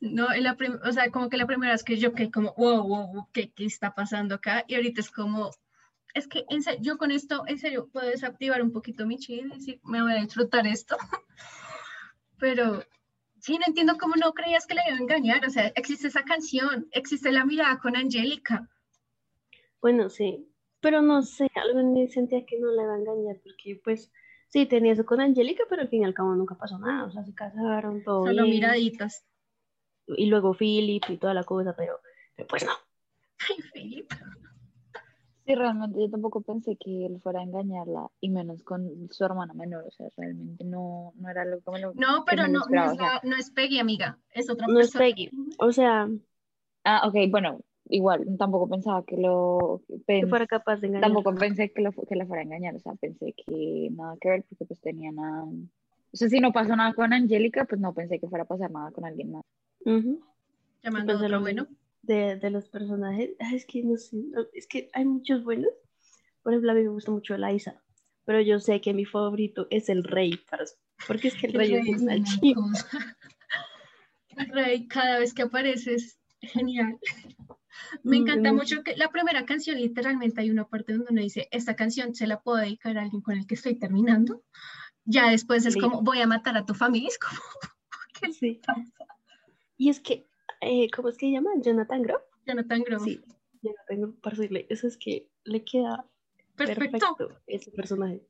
[0.00, 0.56] No, la
[0.88, 3.52] o sea, como que la primera vez que yo que como, wow, wow, wow ¿qué,
[3.52, 4.64] ¿qué, está pasando acá?
[4.66, 5.50] Y ahorita es como,
[6.16, 6.46] es que
[6.80, 10.12] yo con esto, en serio, puedo desactivar un poquito mi chile y decir, me voy
[10.12, 10.96] a disfrutar esto.
[12.38, 12.82] Pero
[13.38, 15.44] sí, no entiendo cómo no creías que le iba a engañar.
[15.46, 18.68] O sea, existe esa canción, existe la mirada con Angélica.
[19.82, 20.48] Bueno, sí,
[20.80, 24.10] pero no sé, algo en mí sentía que no le iba a engañar, porque pues
[24.48, 27.04] sí, tenía eso con Angélica, pero al fin y al cabo nunca pasó nada.
[27.04, 28.24] O sea, se casaron, todo.
[28.24, 29.26] Solo miraditas.
[30.06, 32.00] Y luego Philip y toda la cosa, pero,
[32.34, 32.72] pero pues no.
[33.50, 34.10] Ay, Philip.
[35.46, 39.54] Sí, realmente yo tampoco pensé que él fuera a engañarla, y menos con su hermana
[39.54, 42.92] menor, o sea, realmente no, no era lo que me lo No, pero no, no,
[42.92, 45.04] es no, es Peggy, amiga, es otra no persona.
[45.04, 46.08] No es Peggy, o sea...
[46.82, 49.82] Ah, ok, bueno, igual, tampoco pensaba que lo...
[50.08, 51.08] que fuera capaz de engañar.
[51.08, 54.28] Tampoco pensé que, lo, que la fuera a engañar, o sea, pensé que nada que
[54.28, 55.44] ver, porque pues tenía nada...
[55.44, 58.72] O sea, si no pasó nada con Angélica, pues no pensé que fuera a pasar
[58.72, 59.44] nada con alguien más.
[60.82, 61.68] Llamando a otro bueno
[62.06, 64.16] de, de, los personajes, es que no sé,
[64.52, 65.70] es que hay muchos buenos.
[66.42, 67.82] Por ejemplo, a mí me gusta mucho la Isa,
[68.24, 70.40] pero yo sé que mi favorito es el rey,
[71.06, 72.60] porque es que el rey, es una chica.
[74.36, 76.98] El rey cada vez que aparece es genial.
[78.02, 81.74] Me encanta mucho que la primera canción, literalmente hay una parte donde uno dice, esta
[81.74, 84.42] canción se la puedo dedicar a alguien con el que estoy terminando.
[85.04, 87.40] Ya después es como, voy a matar a tu familia, es como,
[88.20, 88.60] ¿qué sí.
[89.76, 90.26] Y es que
[90.66, 91.50] eh, ¿cómo es que se llama?
[91.60, 92.22] Jonathan Groff.
[92.46, 93.04] Jonathan Groff.
[93.04, 93.20] Sí,
[93.62, 96.06] Jonathan Groff, para decirle, eso es que le queda
[96.56, 97.16] perfecto.
[97.46, 98.22] ese personaje.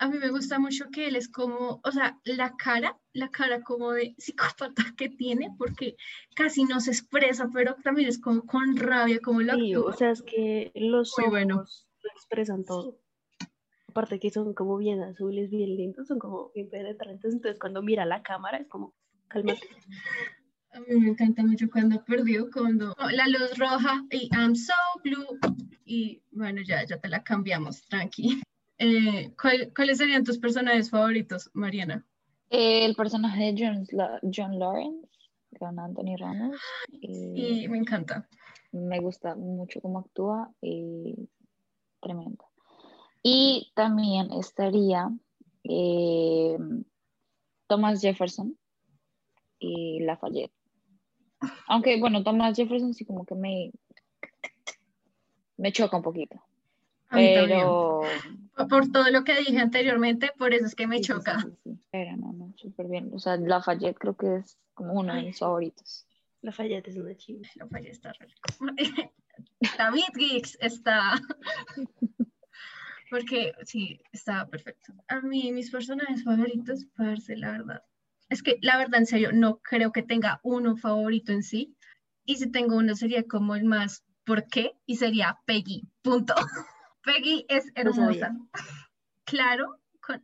[0.00, 3.62] A mí me gusta mucho que él es como, o sea, la cara, la cara
[3.62, 5.96] como de psicópata que tiene, porque
[6.36, 10.10] casi no se expresa, pero también es como con rabia, como lo sí, o sea,
[10.12, 12.96] es que los Muy ojos lo expresan todo.
[13.88, 18.04] Aparte que son como bien azules, bien lindos, son como bien penetrantes, entonces cuando mira
[18.04, 18.94] la cámara es como,
[19.26, 19.60] cálmate.
[20.72, 25.38] A mí me encanta mucho cuando perdió, cuando la luz roja y I'm so blue.
[25.84, 28.40] Y bueno, ya, ya te la cambiamos, tranqui.
[28.80, 29.34] Eh,
[29.74, 32.06] ¿Cuáles serían tus personajes favoritos, Mariana?
[32.48, 33.84] El personaje de John,
[34.32, 35.08] John Lawrence,
[35.58, 36.56] con Anthony Ramos.
[37.02, 38.28] sí, me encanta.
[38.70, 41.28] Me gusta mucho cómo actúa y
[42.00, 42.44] tremendo.
[43.24, 45.10] Y también estaría
[45.64, 46.56] eh,
[47.66, 48.56] Thomas Jefferson,
[49.58, 50.52] y Lafayette.
[51.66, 53.70] Aunque, bueno, Thomas Jefferson sí como que me,
[55.56, 56.42] me choca un poquito.
[57.08, 57.60] A mí también.
[57.60, 58.00] Pero...
[58.56, 61.40] Por- Por todo lo que dije anteriormente, por eso es que me sí, choca.
[61.40, 61.80] sí, sí, sí.
[61.92, 63.10] Pero no, no, súper bien.
[63.14, 66.06] O sea, Lafayette creo que es como uno de mis favoritos.
[66.42, 67.48] Lafayette es una chiva.
[67.56, 68.48] Lo fallé, está re rico.
[69.78, 71.14] David Geeks está.
[73.10, 74.92] Porque sí, estaba perfecto.
[75.08, 77.82] A mí, mis personajes favoritos, parce, la verdad.
[78.28, 81.74] Es que la verdad, en serio, no creo que tenga uno favorito en sí.
[82.24, 84.72] Y si tengo uno, sería como el más ¿por qué?
[84.86, 85.88] Y sería Peggy.
[86.02, 86.34] Punto.
[87.02, 88.36] Peggy es hermosa.
[89.24, 90.20] Claro, con-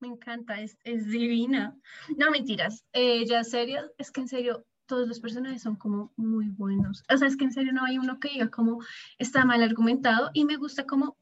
[0.00, 1.76] Me encanta, es, es divina.
[2.16, 2.84] No, mentiras.
[3.26, 7.02] Ya serio, es que en serio, todos los personajes son como muy buenos.
[7.12, 8.78] O sea, es que en serio no hay uno que diga como
[9.18, 11.16] está mal argumentado y me gusta como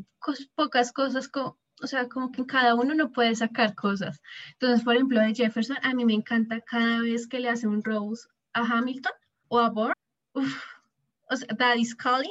[0.55, 4.21] pocas cosas, co- o sea, como que cada uno no puede sacar cosas.
[4.53, 7.83] Entonces, por ejemplo, de Jefferson, a mí me encanta cada vez que le hace un
[7.83, 9.13] Rose a Hamilton
[9.49, 9.93] o a Bohr.
[10.35, 10.65] Uf,
[11.31, 12.31] o sea, Daddy's Calling,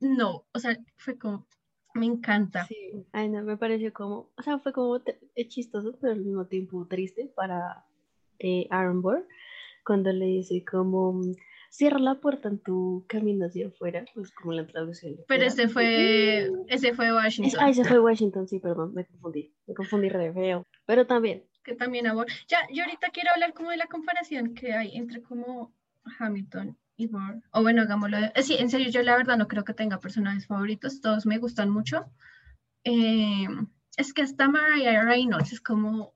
[0.00, 1.46] no, o sea, fue como,
[1.94, 2.64] me encanta.
[2.66, 4.96] Sí, ay no, me pareció como, o sea, fue como
[5.34, 7.84] eh, chistoso, pero al mismo tiempo triste para
[8.38, 9.26] eh, Aaron Burr,
[9.84, 11.20] cuando le dice como,
[11.70, 15.16] cierra la puerta en tu camino hacia afuera, pues como la traducción.
[15.28, 16.64] Pero ese fue, Mm.
[16.68, 17.60] ese fue Es- Washington.
[17.62, 21.74] ah, ese fue Washington, sí, perdón, me confundí, me confundí re feo, pero también, que
[21.74, 25.72] también abor- Ya, yo ahorita quiero hablar como de la comparación que hay entre como
[26.18, 27.42] Hamilton y Bohr.
[27.52, 28.16] O bueno, hagámoslo.
[28.18, 31.00] de- eh, sí, en serio, yo la verdad no creo que tenga personajes favoritos.
[31.00, 32.06] Todos me gustan mucho.
[32.84, 33.46] Eh,
[33.96, 36.14] es que hasta Mariah Reynolds es como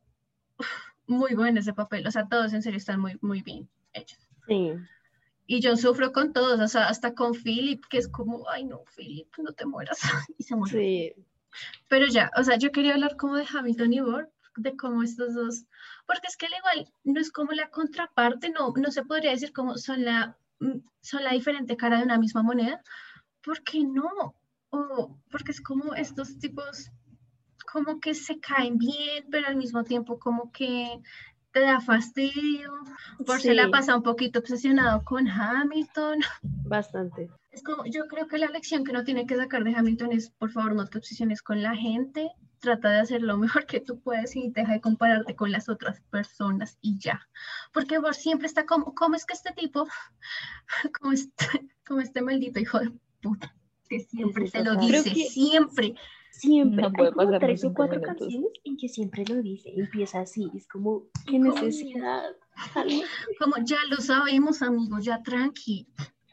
[0.58, 0.66] uf,
[1.06, 2.06] muy bueno ese papel.
[2.06, 4.18] O sea, todos en serio están muy, muy bien hechos.
[4.48, 4.72] sí,
[5.46, 8.84] Y yo sufro con todos, o sea, hasta con Philip, que es como, ay no,
[8.96, 9.98] Philip, no te mueras.
[10.38, 10.72] y se muere.
[10.72, 11.24] sí,
[11.88, 15.34] Pero ya, o sea, yo quería hablar como de Hamilton y Bohr, de cómo estos
[15.34, 15.64] dos,
[16.06, 19.52] porque es que al igual no es como la contraparte, no, no se podría decir
[19.52, 22.82] como son la, mm, son la diferente cara de una misma moneda,
[23.42, 24.36] porque no,
[24.70, 26.90] o porque es como estos tipos
[27.70, 31.00] como que se caen bien, pero al mismo tiempo como que
[31.52, 32.72] te da fastidio,
[33.26, 33.70] por se la Sí.
[33.70, 36.18] pasa un poquito obsesionado con Hamilton,
[36.64, 37.30] bastante.
[37.50, 40.30] es como, yo creo que la lección que uno tiene que sacar de Hamilton es,
[40.30, 44.00] por favor, no te obsesiones con la gente, trata de hacer lo mejor que tú
[44.00, 47.28] puedes y deja de compararte con las otras personas y ya.
[47.72, 49.86] Porque por siempre está como, ¿cómo es que este tipo,
[51.00, 51.46] como este,
[51.86, 53.54] como este maldito hijo de puta,
[53.88, 55.94] que siempre sí, te lo dice, que- siempre.
[56.32, 58.18] Siempre, No hay como tres o cuatro minutos.
[58.18, 62.24] canciones en que siempre lo dice, empieza así, es como, qué necesidad.
[63.38, 65.86] Como ya lo sabemos, amigos, ya tranqui,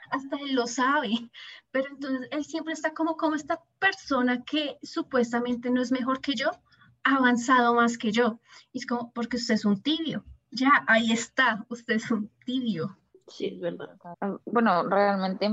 [0.09, 1.11] hasta él lo sabe,
[1.71, 6.33] pero entonces él siempre está como, como esta persona que supuestamente no es mejor que
[6.33, 6.49] yo,
[7.03, 8.39] ha avanzado más que yo.
[8.71, 12.97] Y es como, porque usted es un tibio, ya, ahí está, usted es un tibio.
[13.27, 13.95] Sí, es verdad.
[14.21, 15.45] Ah, Bueno, realmente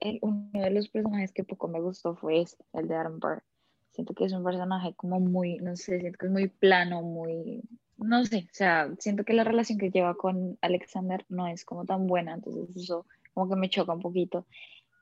[0.00, 3.42] el- uno de los personajes que poco me gustó fue ese, el de Aaron Burr.
[3.94, 7.62] Siento que es un personaje como muy, no sé, siento que es muy plano, muy,
[7.96, 11.84] no sé, o sea, siento que la relación que lleva con Alexander no es como
[11.84, 14.46] tan buena, entonces eso como que me choca un poquito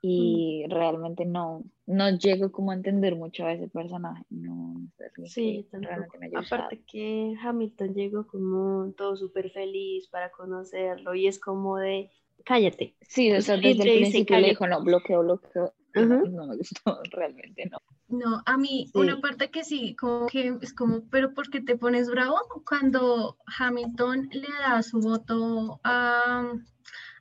[0.03, 4.89] y realmente no, no llego como a entender mucho a ese personaje, no, no
[5.25, 6.29] sé, Sí, que realmente me.
[6.35, 12.11] Aparte que Hamilton llegó como todo súper feliz para conocerlo y es como de,
[12.43, 12.95] cállate.
[13.01, 16.27] Sí, o O sea, desde el principio le dijo, no, bloqueo, bloqueo, no, Ujú.
[16.31, 17.77] no me gustó, realmente no.
[18.09, 18.99] No, a mí Sí.
[18.99, 22.37] una parte que sí, como que es como, pero ¿por qué te pones bravo?
[22.67, 26.53] Cuando Hamilton le da su voto a,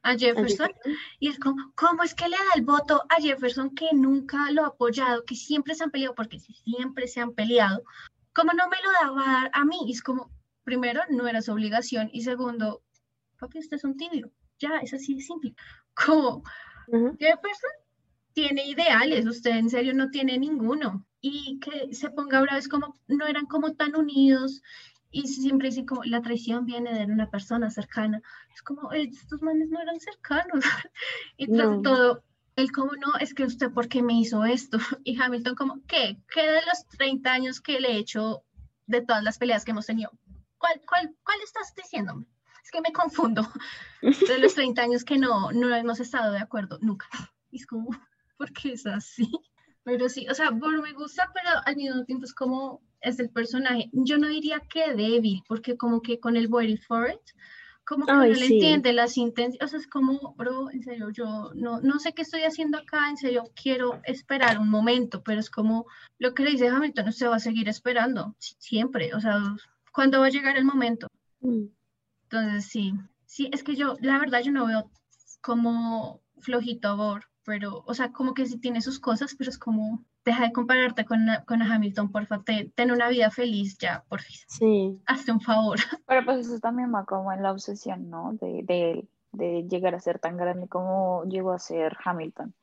[0.02, 0.70] a Jefferson,
[1.18, 4.64] y es como, ¿cómo es que le da el voto a Jefferson que nunca lo
[4.64, 7.84] ha apoyado, que siempre se han peleado, porque si siempre se han peleado,
[8.34, 9.78] ¿cómo no me lo da- va a dar a mí?
[9.86, 10.30] Y es como,
[10.64, 12.82] primero, no era su obligación, y segundo,
[13.38, 15.54] papi, usted es un tibio, ya, es así de simple.
[15.94, 16.42] Como.
[17.18, 17.70] Jefferson
[18.34, 21.06] tiene ideales, usted en serio no tiene ninguno.
[21.20, 24.62] Y que se ponga bravo es como, no eran como tan unidos.
[25.10, 28.20] Y siempre dicen como, la traición viene de una persona cercana.
[28.54, 30.64] Es como, "Eh, estos manes no eran cercanos.
[31.36, 31.82] y tras No.
[31.82, 32.24] todo,
[32.56, 34.78] él como, no, es que usted, ¿por qué me hizo esto?
[35.04, 36.18] Y Hamilton como, ¿qué?
[36.32, 38.42] ¿Qué de los 30 años que le he hecho
[38.86, 40.10] de todas las peleas que hemos tenido?
[40.58, 42.26] ¿Cuál, cuál, cuál estás diciéndome?
[42.64, 43.42] Es que me confundo.
[44.28, 47.06] De los 30 años que no, no hemos estado de acuerdo, nunca.
[47.50, 47.90] Y es como,
[48.42, 49.30] ¿por qué es así?
[49.84, 53.30] Pero sí, o sea, Bor me gusta, pero al mismo tiempo es como, es el
[53.30, 53.88] personaje.
[53.92, 57.20] Yo no diría que débil, porque como que con el Body for It,
[57.84, 58.54] como que Ay, no le sí.
[58.54, 62.22] entiende las intenciones, o sea, es como, bro, en serio, yo no, no sé qué
[62.22, 65.86] estoy haciendo acá, en serio, quiero esperar un momento, pero es como
[66.18, 69.40] lo que le dice Hamilton, usted va a seguir esperando, si- siempre, o sea,
[69.92, 71.08] ¿cuándo va a llegar el momento?
[71.40, 71.66] Mm.
[72.30, 72.94] Entonces, sí,
[73.26, 74.90] sí, es que yo, la verdad, yo no veo
[75.40, 79.58] como flojito a Bor, pero, o sea, como que sí tiene sus cosas, pero es
[79.58, 84.20] como, deja de compararte con, con Hamilton, porfa, te, ten una vida feliz ya, por
[84.20, 85.78] fin, Sí, hazte un favor.
[86.06, 88.32] Pero pues eso también va como en la obsesión, ¿no?
[88.34, 92.54] De, de él, de llegar a ser tan grande como llegó a ser Hamilton.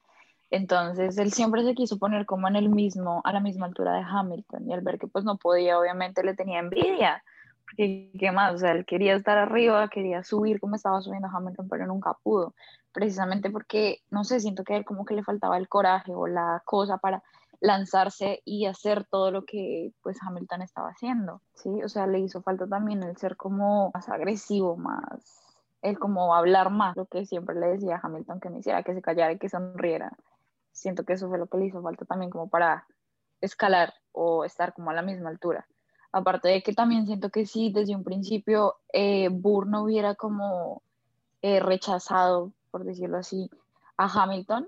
[0.51, 4.03] Entonces, él siempre se quiso poner como en el mismo, a la misma altura de
[4.07, 7.23] Hamilton, y al ver que pues no podía, obviamente le tenía envidia,
[7.69, 11.69] porque qué más, o sea, él quería estar arriba, quería subir como estaba subiendo Hamilton,
[11.69, 12.55] pero nunca pudo,
[12.91, 16.27] precisamente porque, no sé, siento que a él como que le faltaba el coraje o
[16.27, 17.23] la cosa para
[17.61, 21.83] lanzarse y hacer todo lo que pues Hamilton estaba haciendo, ¿sí?
[21.83, 25.41] O sea, le hizo falta también el ser como más agresivo, más,
[25.81, 28.93] el como hablar más, lo que siempre le decía a Hamilton que me hiciera, que
[28.93, 30.11] se callara y que sonriera.
[30.71, 32.85] Siento que eso fue lo que le hizo falta también como para
[33.41, 35.67] escalar o estar como a la misma altura.
[36.11, 40.81] Aparte de que también siento que sí, desde un principio, eh, Burr no hubiera como
[41.41, 43.49] eh, rechazado, por decirlo así,
[43.97, 44.67] a Hamilton,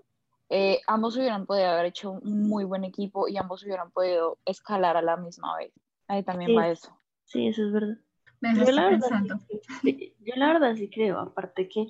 [0.49, 4.97] eh, ambos hubieran podido haber hecho un muy buen equipo y ambos hubieran podido escalar
[4.97, 5.71] a la misma vez.
[6.07, 6.55] Ahí también Sí.
[6.57, 6.97] va eso.
[7.25, 7.97] sí, eso es verdad.
[8.41, 9.09] Me Yo la verdad,
[9.83, 11.87] sí, yo la verdad sí creo, aparte que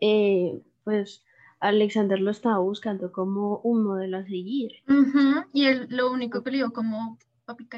[0.00, 1.24] eh, pues
[1.60, 4.72] Alexander lo estaba buscando como un modelo a seguir.
[5.52, 7.68] Y él lo único que le digo como, papi,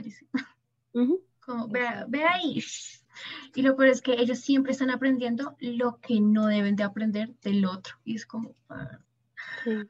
[0.92, 2.62] Como, ve, ve ahí.
[3.54, 7.34] Y lo peor es que ellos siempre están aprendiendo lo que no deben de aprender
[7.42, 7.96] del otro.
[8.04, 8.98] Y es como, ah,
[9.64, 9.82] sí.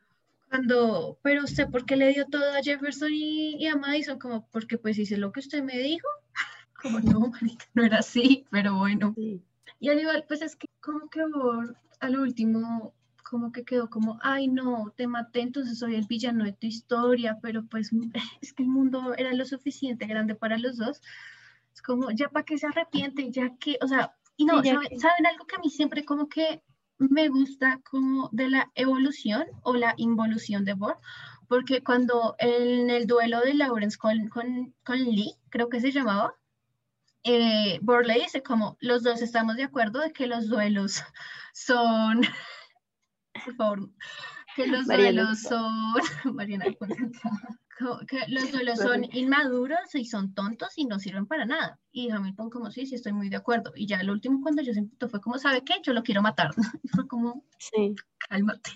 [0.48, 4.18] cuando, pero usted, ¿por qué le dio todo a Jefferson y, y a Madison?
[4.18, 6.09] Como, porque pues hice lo que usted me dijo.
[6.80, 9.12] Como, no, marica, no era así, pero bueno.
[9.14, 9.42] sí.
[9.80, 12.94] Y al igual, pues es que como que por, al último,
[13.31, 17.39] como que quedó como, ay no, te maté, entonces soy el villano de tu historia,
[17.41, 17.91] pero pues
[18.43, 21.01] es que el mundo era lo suficiente grande para los dos.
[21.72, 24.89] Es como, ya para que se arrepiente, ya que, o sea, y no, Sí, ¿saben,
[24.89, 26.61] que- saben algo que a mí siempre como que
[26.99, 30.99] me gusta como de la evolución o la involución de Borg?
[31.47, 36.35] Porque cuando en el duelo de Lawrence con, con, con Lee, creo que se llamaba,
[37.22, 41.03] eh, Borg le dice como los dos estamos de acuerdo de que los duelos
[41.55, 42.22] son,
[43.45, 43.91] por favor,
[44.57, 45.95] que los Mariana, duelos son,
[46.34, 46.66] Mariana,
[48.07, 51.78] que los duelos son inmaduros y son tontos y no sirven para nada.
[51.93, 53.72] Y Hamilton como sí, sí estoy muy de acuerdo.
[53.74, 55.74] Y ya lo último cuando yo se emputó fue como, ¿sabe qué?
[55.82, 56.51] Yo lo quiero matar.
[56.82, 57.95] Y fue como, Sí,
[58.28, 58.72] cálmate.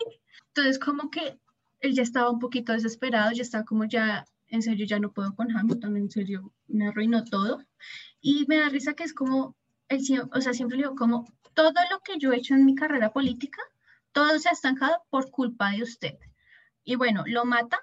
[0.49, 1.39] Entonces, como que
[1.81, 5.35] él ya estaba un poquito desesperado, ya estaba como ya, en serio, ya no puedo
[5.35, 7.63] con Hamilton, en serio, me arruinó todo.
[8.21, 9.55] Y me da risa que es como,
[9.89, 10.01] él,
[10.33, 13.13] o sea, siempre le digo, como todo lo que yo he hecho en mi carrera
[13.13, 13.61] política,
[14.15, 16.19] todo se ha estancado por culpa de usted.
[16.85, 17.81] Y bueno, lo mata,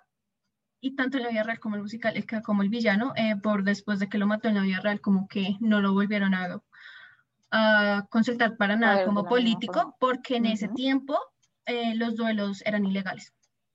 [0.79, 3.36] y tanto en la vida real como el musical, es que como el villano, eh,
[3.36, 6.34] por después de que lo mató en la vida real, como que no lo volvieron
[6.34, 6.61] a,
[7.51, 11.19] a consultar para nada ver, como político, porque en ese tiempo
[11.65, 13.34] eh, los duelos eran ilegales.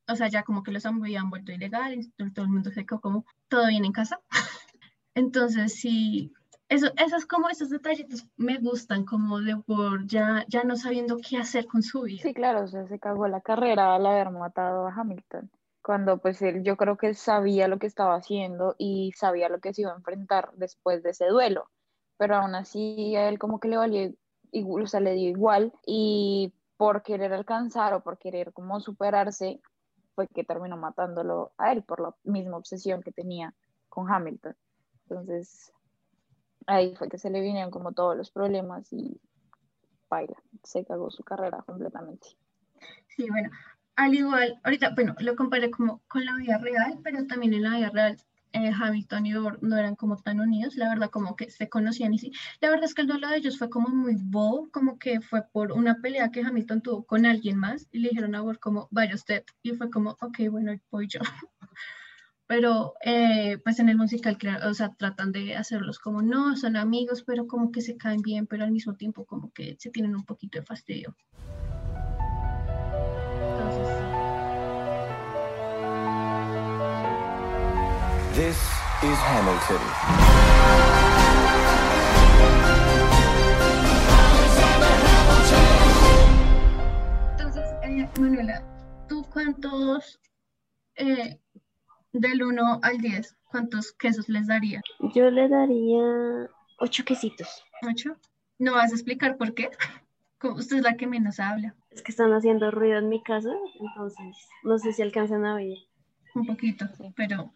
[0.09, 3.27] O sea, ya como que los habían vuelto ilegales, todo el mundo se quedó como,
[3.49, 4.21] todo bien en casa.
[5.15, 6.33] Entonces, sí,
[6.69, 11.39] eso, esos como esos detallitos me gustan, como de por ya, ya no sabiendo qué
[11.39, 12.23] hacer con su vida.
[12.23, 15.51] Sí, claro, o sea, se cagó la carrera al haber matado a Hamilton.
[15.83, 19.73] Cuando pues él, yo creo que sabía lo que estaba haciendo y sabía lo que
[19.73, 21.71] se iba a enfrentar después de ese duelo.
[22.19, 24.13] Pero aún así a él como que le valió,
[24.53, 29.61] o sea, le dio igual y por querer alcanzar o por querer como superarse
[30.17, 33.55] fue que terminó matándolo a él por la misma obsesión que tenía
[33.89, 34.57] con Hamilton.
[35.09, 35.73] Entonces
[36.67, 39.21] ahí fue que se le vinieron como todos los problemas y
[40.09, 42.29] baila, se cagó su carrera completamente.
[43.09, 43.51] Sí, bueno,
[43.97, 47.77] al igual, ahorita, bueno, lo comparé como con la vida real, pero también en la
[47.77, 48.17] vida real
[48.53, 52.15] eh, Hamilton y Orr no eran como tan unidos, la verdad como que se conocían
[52.15, 52.33] y sí.
[52.61, 55.43] La verdad es que el duelo de ellos fue como muy bobo, como que fue
[55.53, 58.89] por una pelea que Hamilton tuvo con alguien más y le dijeron a Orr como,
[58.91, 61.21] vaya usted, y fue como, ok, bueno, voy yo.
[62.47, 67.25] Pero eh, pues en el musical, o sea, tratan de hacerlos como no, son amigos,
[67.27, 70.25] pero como que se caen bien, pero al mismo tiempo como que se tienen un
[70.25, 71.17] poquito de fastidio.
[73.53, 74.07] Entonces,
[78.37, 78.59] This
[79.03, 79.81] is Hamilton.
[87.31, 88.63] Entonces, eh, Manuela,
[89.09, 90.21] ¿tú cuántos
[90.97, 91.41] eh,
[92.21, 94.83] del 1 al 10, cuántos quesos les daría?
[95.15, 96.49] yo le daría
[96.79, 97.65] ocho quesitos.
[97.89, 98.17] ¿Ocho?
[98.59, 99.71] ¿No vas a explicar por qué?
[100.43, 101.75] Usted es la que menos habla.
[101.91, 103.51] Es que están haciendo ruido en mi casa,
[103.81, 105.79] entonces no sé si alcanzan a oír.
[106.35, 106.87] Un poquito,
[107.17, 107.53] pero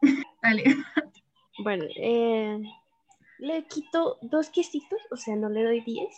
[0.42, 0.64] dale.
[1.62, 2.60] Bueno, eh,
[3.38, 6.08] le quito dos quesitos, o sea, no le doy 10,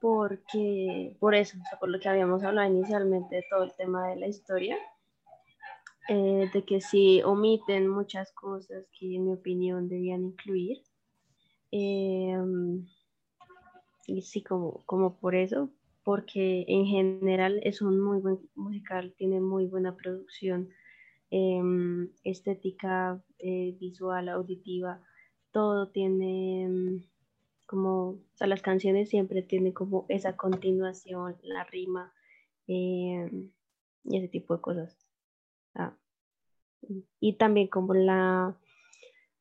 [0.00, 4.08] porque por eso, o sea, por lo que habíamos hablado inicialmente de todo el tema
[4.08, 4.76] de la historia,
[6.08, 10.82] eh, de que si omiten muchas cosas que en mi opinión debían incluir.
[11.72, 12.36] Eh,
[14.06, 15.70] y sí, como, como por eso,
[16.04, 20.70] porque en general es un muy buen musical, tiene muy buena producción,
[21.30, 25.02] em, estética, eh, visual, auditiva,
[25.50, 27.02] todo tiene em,
[27.66, 32.12] como, o sea, las canciones siempre tienen como esa continuación, la rima
[32.68, 33.50] em,
[34.04, 35.05] y ese tipo de cosas.
[35.76, 35.96] Ah,
[37.20, 38.56] y también como la,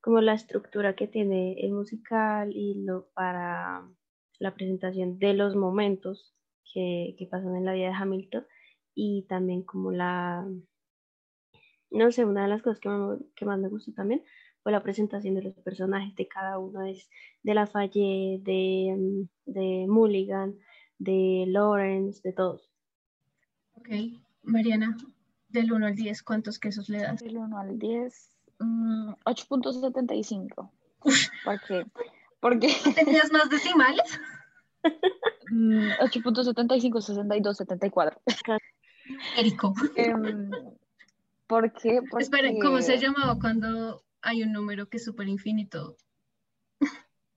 [0.01, 3.87] como la estructura que tiene el musical y lo para
[4.39, 6.35] la presentación de los momentos
[6.73, 8.45] que, que pasan en la vida de Hamilton
[8.93, 10.47] y también como la,
[11.91, 12.89] no sé, una de las cosas que,
[13.35, 14.23] que más me gustó también
[14.61, 16.99] fue la presentación de los personajes de cada uno, de,
[17.43, 20.57] de la de, de Mulligan,
[20.97, 22.71] de Lawrence, de todos.
[23.75, 23.89] Ok,
[24.41, 24.97] Mariana,
[25.55, 27.19] del 1 al 10, ¿cuántos quesos le das?
[27.21, 28.29] Del 1 al 10,
[28.59, 30.69] mm, 8.75.
[31.43, 31.85] ¿Por qué?
[32.39, 34.19] Porque ¿Tenías más decimales?
[35.49, 38.21] mm, 8.75, 62, 74.
[39.37, 39.73] Erico.
[41.47, 42.01] ¿Por qué?
[42.09, 42.23] Porque...
[42.23, 45.95] Esperen, ¿cómo se llamaba cuando hay un número que es súper infinito?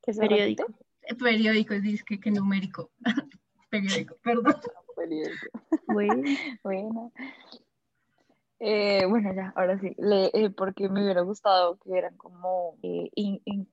[0.02, 0.64] ¿Que se Periódico.
[0.66, 1.24] repite?
[1.24, 2.90] Periódico, dice que, que numérico.
[3.70, 4.56] Periódico, perdón.
[4.96, 5.46] Periódico.
[5.86, 6.22] Bueno,
[6.62, 7.12] Bueno.
[8.60, 9.94] Eh, bueno, ya, ahora sí.
[9.98, 13.72] Le- eh, porque me hubiera gustado que hubieran como eh, in- in-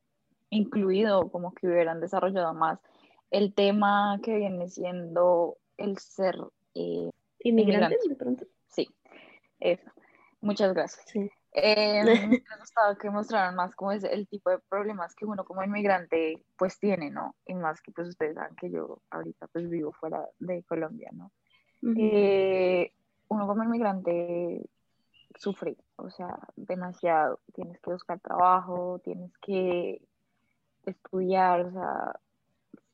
[0.49, 2.79] incluido, como que hubieran desarrollado más
[3.31, 6.35] el tema que viene siendo el ser,
[6.75, 7.09] eh,
[7.39, 7.97] Inmigrante.
[8.07, 8.45] de pronto.
[8.67, 8.87] sí,
[9.59, 9.89] eso.
[10.41, 11.03] Muchas gracias.
[11.07, 11.29] Sí.
[11.53, 15.43] Eh, me hubiera gustado que mostraran más como es el tipo de problemas que uno
[15.45, 17.35] como inmigrante pues tiene, ¿no?
[17.47, 21.31] Y más que pues ustedes saben que yo ahorita pues vivo fuera de Colombia, ¿no?
[21.81, 21.95] Ujú.
[21.97, 22.93] Eh,
[23.29, 24.69] uno como inmigrante
[25.35, 27.39] sufre, o sea, demasiado.
[27.53, 30.01] Tienes que buscar trabajo, tienes que
[30.85, 32.19] estudiar, o sea,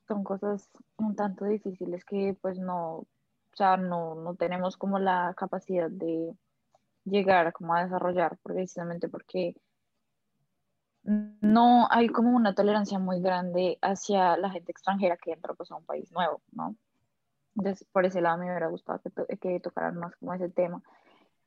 [0.08, 3.08] son cosas un tanto difíciles que pues no, o
[3.54, 6.34] sea, no, no tenemos como la capacidad de
[7.06, 9.56] llegar como a desarrollar, precisamente porque
[11.04, 15.76] no hay como una tolerancia muy grande hacia la gente extranjera que entra pues a
[15.76, 16.76] un país nuevo, ¿no?
[17.56, 20.82] Entonces, por ese lado me hubiera gustado que, que tocaran más como ese tema.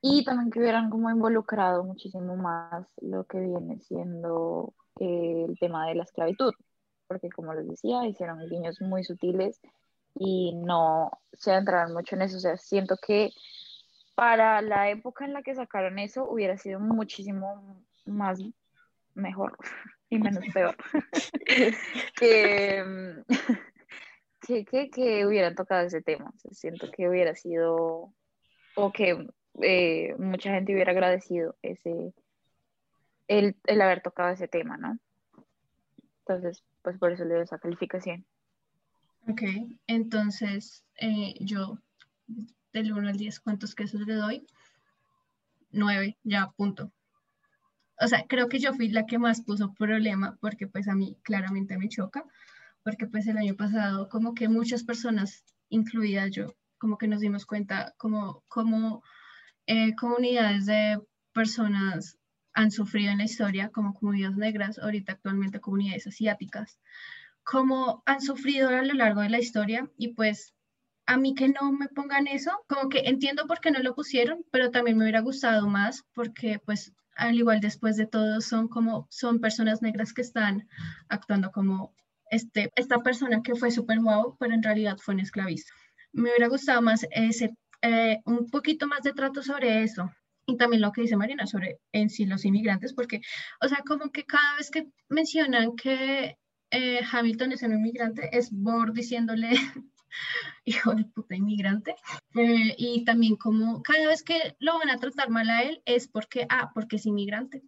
[0.07, 5.89] Y también que hubieran como involucrado muchísimo más lo que viene siendo eh, el tema
[5.89, 6.53] de la esclavitud,
[7.07, 9.63] porque como les decía, hicieron guiños muy sutiles
[10.15, 12.37] y no se adentraron mucho en eso.
[12.37, 13.31] O sea, siento que
[14.15, 18.43] para la época en la que sacaron eso hubiera sido muchísimo más
[19.15, 19.57] mejor
[20.11, 20.77] y menos peor
[22.15, 23.25] que,
[24.47, 26.29] que, que, que hubieran tocado ese tema.
[26.29, 28.13] O sea, siento que hubiera sido,
[28.77, 29.27] o que
[29.63, 32.13] eh, mucha gente hubiera agradecido ese,
[33.29, 34.99] el, el haber tocado ese tema, ¿no?
[36.21, 38.25] Entonces, pues por eso le doy esa calificación.
[39.27, 39.43] Ok,
[39.87, 41.79] entonces eh, yo
[42.73, 44.47] del 1 al 10, ¿cuántos quesos le doy?
[45.71, 46.93] 9, ya, punto.
[48.01, 51.17] O sea, creo que yo fui la que más puso problema porque pues a mí
[51.23, 52.25] claramente me choca,
[52.83, 57.47] porque pues el año pasado como que muchas personas, incluida yo, como que nos dimos
[57.47, 59.03] cuenta como, como
[59.67, 61.01] eh, comunidades de
[61.33, 62.19] personas
[62.53, 66.79] han sufrido en la historia, como comunidades negras, ahorita actualmente comunidades asiáticas,
[67.43, 70.55] como han sufrido a lo largo de la historia y pues
[71.07, 74.45] a mí que no me pongan eso, como que entiendo por qué no lo pusieron,
[74.51, 79.07] pero también me hubiera gustado más porque pues al igual después de todo son como
[79.11, 80.69] son personas negras que están
[81.09, 81.95] actuando como
[82.31, 85.73] este, esta persona que fue súper guau, pero en realidad fue un esclavista.
[86.13, 90.11] Me hubiera gustado más ese, eh, un poquito más de trato sobre eso.
[90.47, 93.21] Y también lo que dice Marina sobre en sí los inmigrantes, porque,
[93.61, 96.39] o sea, como que cada vez que mencionan que
[96.71, 99.51] eh, Hamilton es un inmigrante, es Bor diciéndole
[100.65, 101.95] hijo de puta inmigrante.
[102.35, 106.09] Eh, y también como cada vez que lo van a tratar mal a él es
[106.09, 107.63] porque, ah, porque es inmigrante.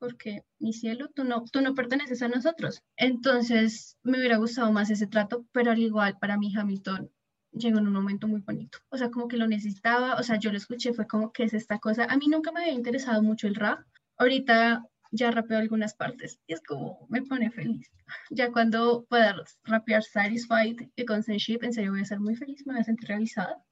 [0.00, 2.82] Porque, mi cielo, tú no, tú no perteneces a nosotros.
[2.96, 7.12] Entonces, me hubiera gustado más ese trato, pero al igual, para mí Hamilton
[7.52, 8.78] llegó en un momento muy bonito.
[8.90, 11.54] O sea, como que lo necesitaba, o sea, yo lo escuché, fue como que es
[11.54, 12.04] esta cosa.
[12.04, 13.80] A mí nunca me había interesado mucho el rap.
[14.16, 17.90] Ahorita ya rapeo algunas partes y es como me pone feliz.
[18.30, 22.72] Ya cuando pueda rapear Satisfied y Ship, en serio voy a ser muy feliz, me
[22.74, 23.62] voy a sentir realizada.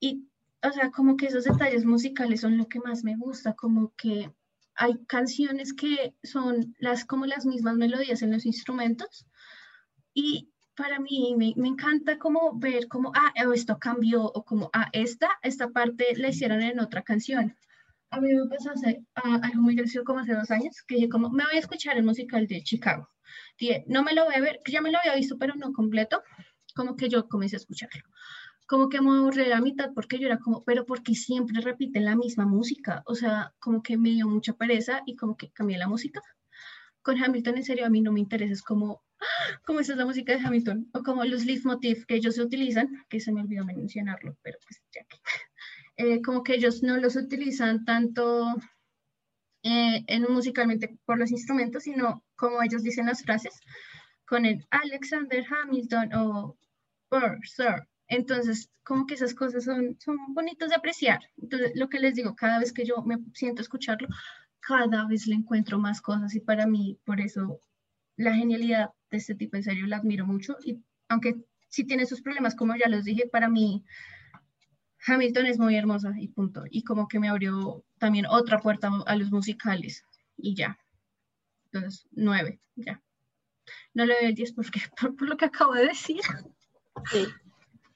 [0.00, 0.28] Y,
[0.62, 4.30] o sea, como que esos detalles musicales son lo que más me gusta, como que
[4.74, 9.26] hay canciones que son las como las mismas melodías en los instrumentos
[10.14, 14.88] y para mí me, me, encanta como ver como, ah, esto cambió o como, ah,
[14.92, 17.56] esta, esta parte la hicieron en otra canción.
[18.10, 21.08] A mí me pasó hace ah, algo muy gracioso como hace dos años, que dije
[21.08, 23.08] como, me voy a escuchar el musical de Chicago.
[23.58, 26.22] Dije, no me lo voy a ver, ya me lo había visto, pero no completo,
[26.76, 28.02] como que yo comencé a escucharlo.
[28.68, 32.14] Como que me aburrí la mitad porque yo era como, pero porque siempre repiten la
[32.14, 35.88] misma música, o sea, como que me dio mucha pereza y como que cambié la
[35.88, 36.22] música.
[37.02, 39.02] Con Hamilton, en serio, a mí no me interesa, es como,
[39.64, 43.20] como esa es la música de Hamilton, o como los leitmotiv que ellos utilizan, que
[43.20, 45.18] se me olvidó mencionarlo, pero pues ya que,
[45.96, 48.56] eh, como que ellos no los utilizan tanto
[49.62, 53.54] eh, en musicalmente por los instrumentos, sino como ellos dicen las frases,
[54.26, 56.56] con el Alexander Hamilton o
[57.42, 57.88] Sir.
[58.08, 61.20] Entonces, como que esas cosas son, son bonitas de apreciar.
[61.36, 64.08] Entonces, lo que les digo, cada vez que yo me siento a escucharlo,
[64.60, 67.60] cada vez le encuentro más cosas y para mí, por eso,
[68.18, 70.56] la genialidad de este tipo, en serio, la admiro mucho.
[70.64, 71.36] Y aunque
[71.68, 73.84] sí tiene sus problemas, como ya les dije, para mí
[75.06, 76.64] Hamilton es muy hermosa y punto.
[76.68, 80.04] Y como que me abrió también otra puerta a los musicales
[80.36, 80.78] y ya.
[81.72, 83.00] Entonces, nueve, ya.
[83.94, 86.20] No le doy el 10 porque, por, por, lo que acabo de decir.
[87.10, 87.26] Sí.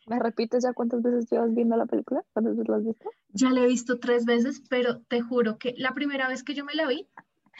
[0.06, 2.24] ¿Me repites ya cuántas veces llevas viendo la película?
[2.32, 3.10] ¿Cuántas veces la has visto?
[3.30, 6.64] Ya la he visto tres veces, pero te juro que la primera vez que yo
[6.64, 7.08] me la vi,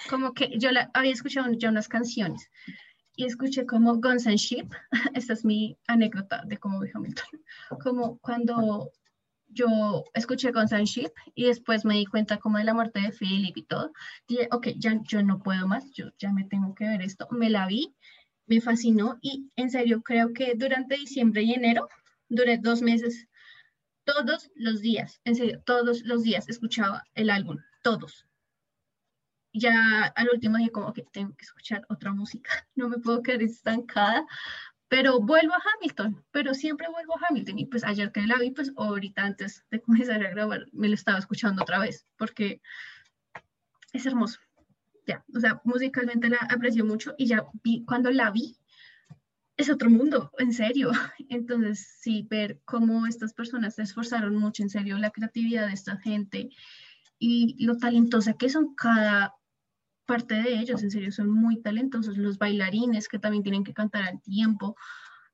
[0.09, 2.51] como que yo la había escuchado ya unas canciones
[3.14, 4.70] y escuché como Guns and Sheep,
[5.14, 7.40] esta es mi anécdota de cómo vi Hamilton,
[7.82, 8.90] como cuando
[9.49, 13.12] yo escuché Guns and Sheep y después me di cuenta como de la muerte de
[13.12, 13.93] Philip y todo,
[14.26, 17.51] dije, ok, ya yo no puedo más, yo ya me tengo que ver esto, me
[17.51, 17.95] la vi,
[18.47, 21.88] me fascinó y en serio creo que durante diciembre y enero,
[22.28, 23.28] duré dos meses,
[24.05, 28.26] todos los días, en serio, todos los días escuchaba el álbum, todos,
[29.53, 33.42] ya al último dije como que tengo que escuchar otra música, no me puedo quedar
[33.42, 34.26] estancada,
[34.88, 38.50] pero vuelvo a Hamilton, pero siempre vuelvo a Hamilton y pues ayer que la vi,
[38.50, 42.61] pues ahorita antes de comenzar a grabar me lo estaba escuchando otra vez porque
[43.92, 44.40] es hermoso,
[45.07, 48.57] ya, o sea, musicalmente la aprecio mucho y ya vi, cuando la vi,
[49.57, 50.90] es otro mundo, en serio.
[51.28, 55.98] Entonces, sí, ver cómo estas personas se esforzaron mucho, en serio, la creatividad de esta
[55.98, 56.50] gente
[57.18, 59.34] y lo talentosa que son cada
[60.07, 62.16] parte de ellos, en serio, son muy talentosos.
[62.16, 64.76] Los bailarines que también tienen que cantar al tiempo,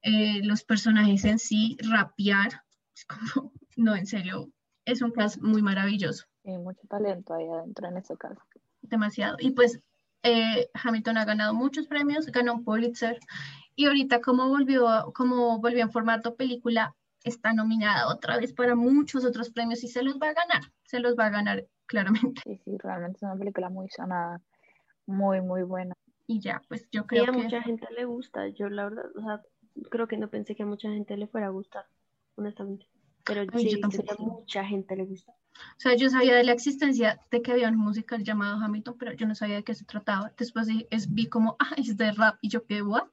[0.02, 2.62] eh, los personajes en sí, rapear,
[2.94, 4.50] es como, no, en serio,
[4.84, 6.26] es un cast muy maravilloso.
[6.44, 8.40] Sí, mucho talento ahí adentro en ese caso.
[8.80, 9.36] Demasiado.
[9.40, 9.80] Y pues
[10.22, 13.18] eh, Hamilton ha ganado muchos premios, ganó un Pulitzer
[13.74, 19.24] y ahorita como volvió, como volvió en formato película, está nominada otra vez para muchos
[19.24, 22.40] otros premios y se los va a ganar, se los va a ganar claramente.
[22.44, 24.40] Sí, sí, realmente es una película muy sonada
[25.08, 25.94] muy, muy buena.
[26.26, 27.30] Y ya, pues yo creo que...
[27.30, 29.42] a mucha gente le gusta, yo la verdad, o sea,
[29.90, 31.86] creo que no pensé que a mucha gente le fuera a gustar,
[32.36, 32.86] honestamente.
[33.24, 35.32] Pero sí, a mucha gente le gusta.
[35.32, 39.12] O sea, yo sabía de la existencia de que había un musical llamado Hamilton, pero
[39.12, 40.32] yo no sabía de qué se trataba.
[40.36, 43.08] Después es, vi como, ah, es de rap, y yo, ¿qué, what?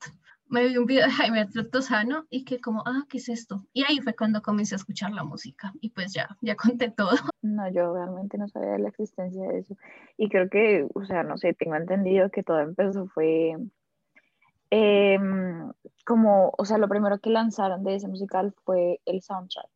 [0.48, 3.66] Me vi un video de Jaime Tosano y que como, ah, ¿qué es esto?
[3.74, 7.10] Y ahí fue cuando comencé a escuchar la música y pues ya, ya conté todo.
[7.42, 9.78] No, yo realmente no sabía de la existencia de eso.
[10.18, 13.56] Y creo que, o sea, no sé, tengo entendido que todo empezó fue
[14.72, 15.72] em,
[16.08, 19.70] como, o sea, lo primero que lanzaron de ese musical fue el soundtrack.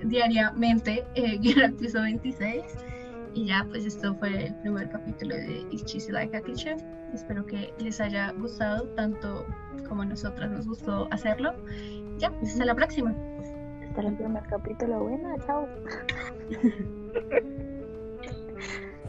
[0.03, 1.39] Diariamente, eh,
[1.79, 2.61] piso 26.
[3.33, 6.75] Y ya, pues esto fue el primer capítulo de Cheesy Like a Cliché.
[7.13, 9.45] Espero que les haya gustado tanto
[9.89, 11.53] como a nosotras nos gustó hacerlo.
[12.19, 13.15] Ya, pues hasta la próxima.
[13.95, 15.69] Hasta El primer capítulo, bueno, chao.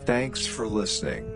[0.04, 1.35] Thanks for listening.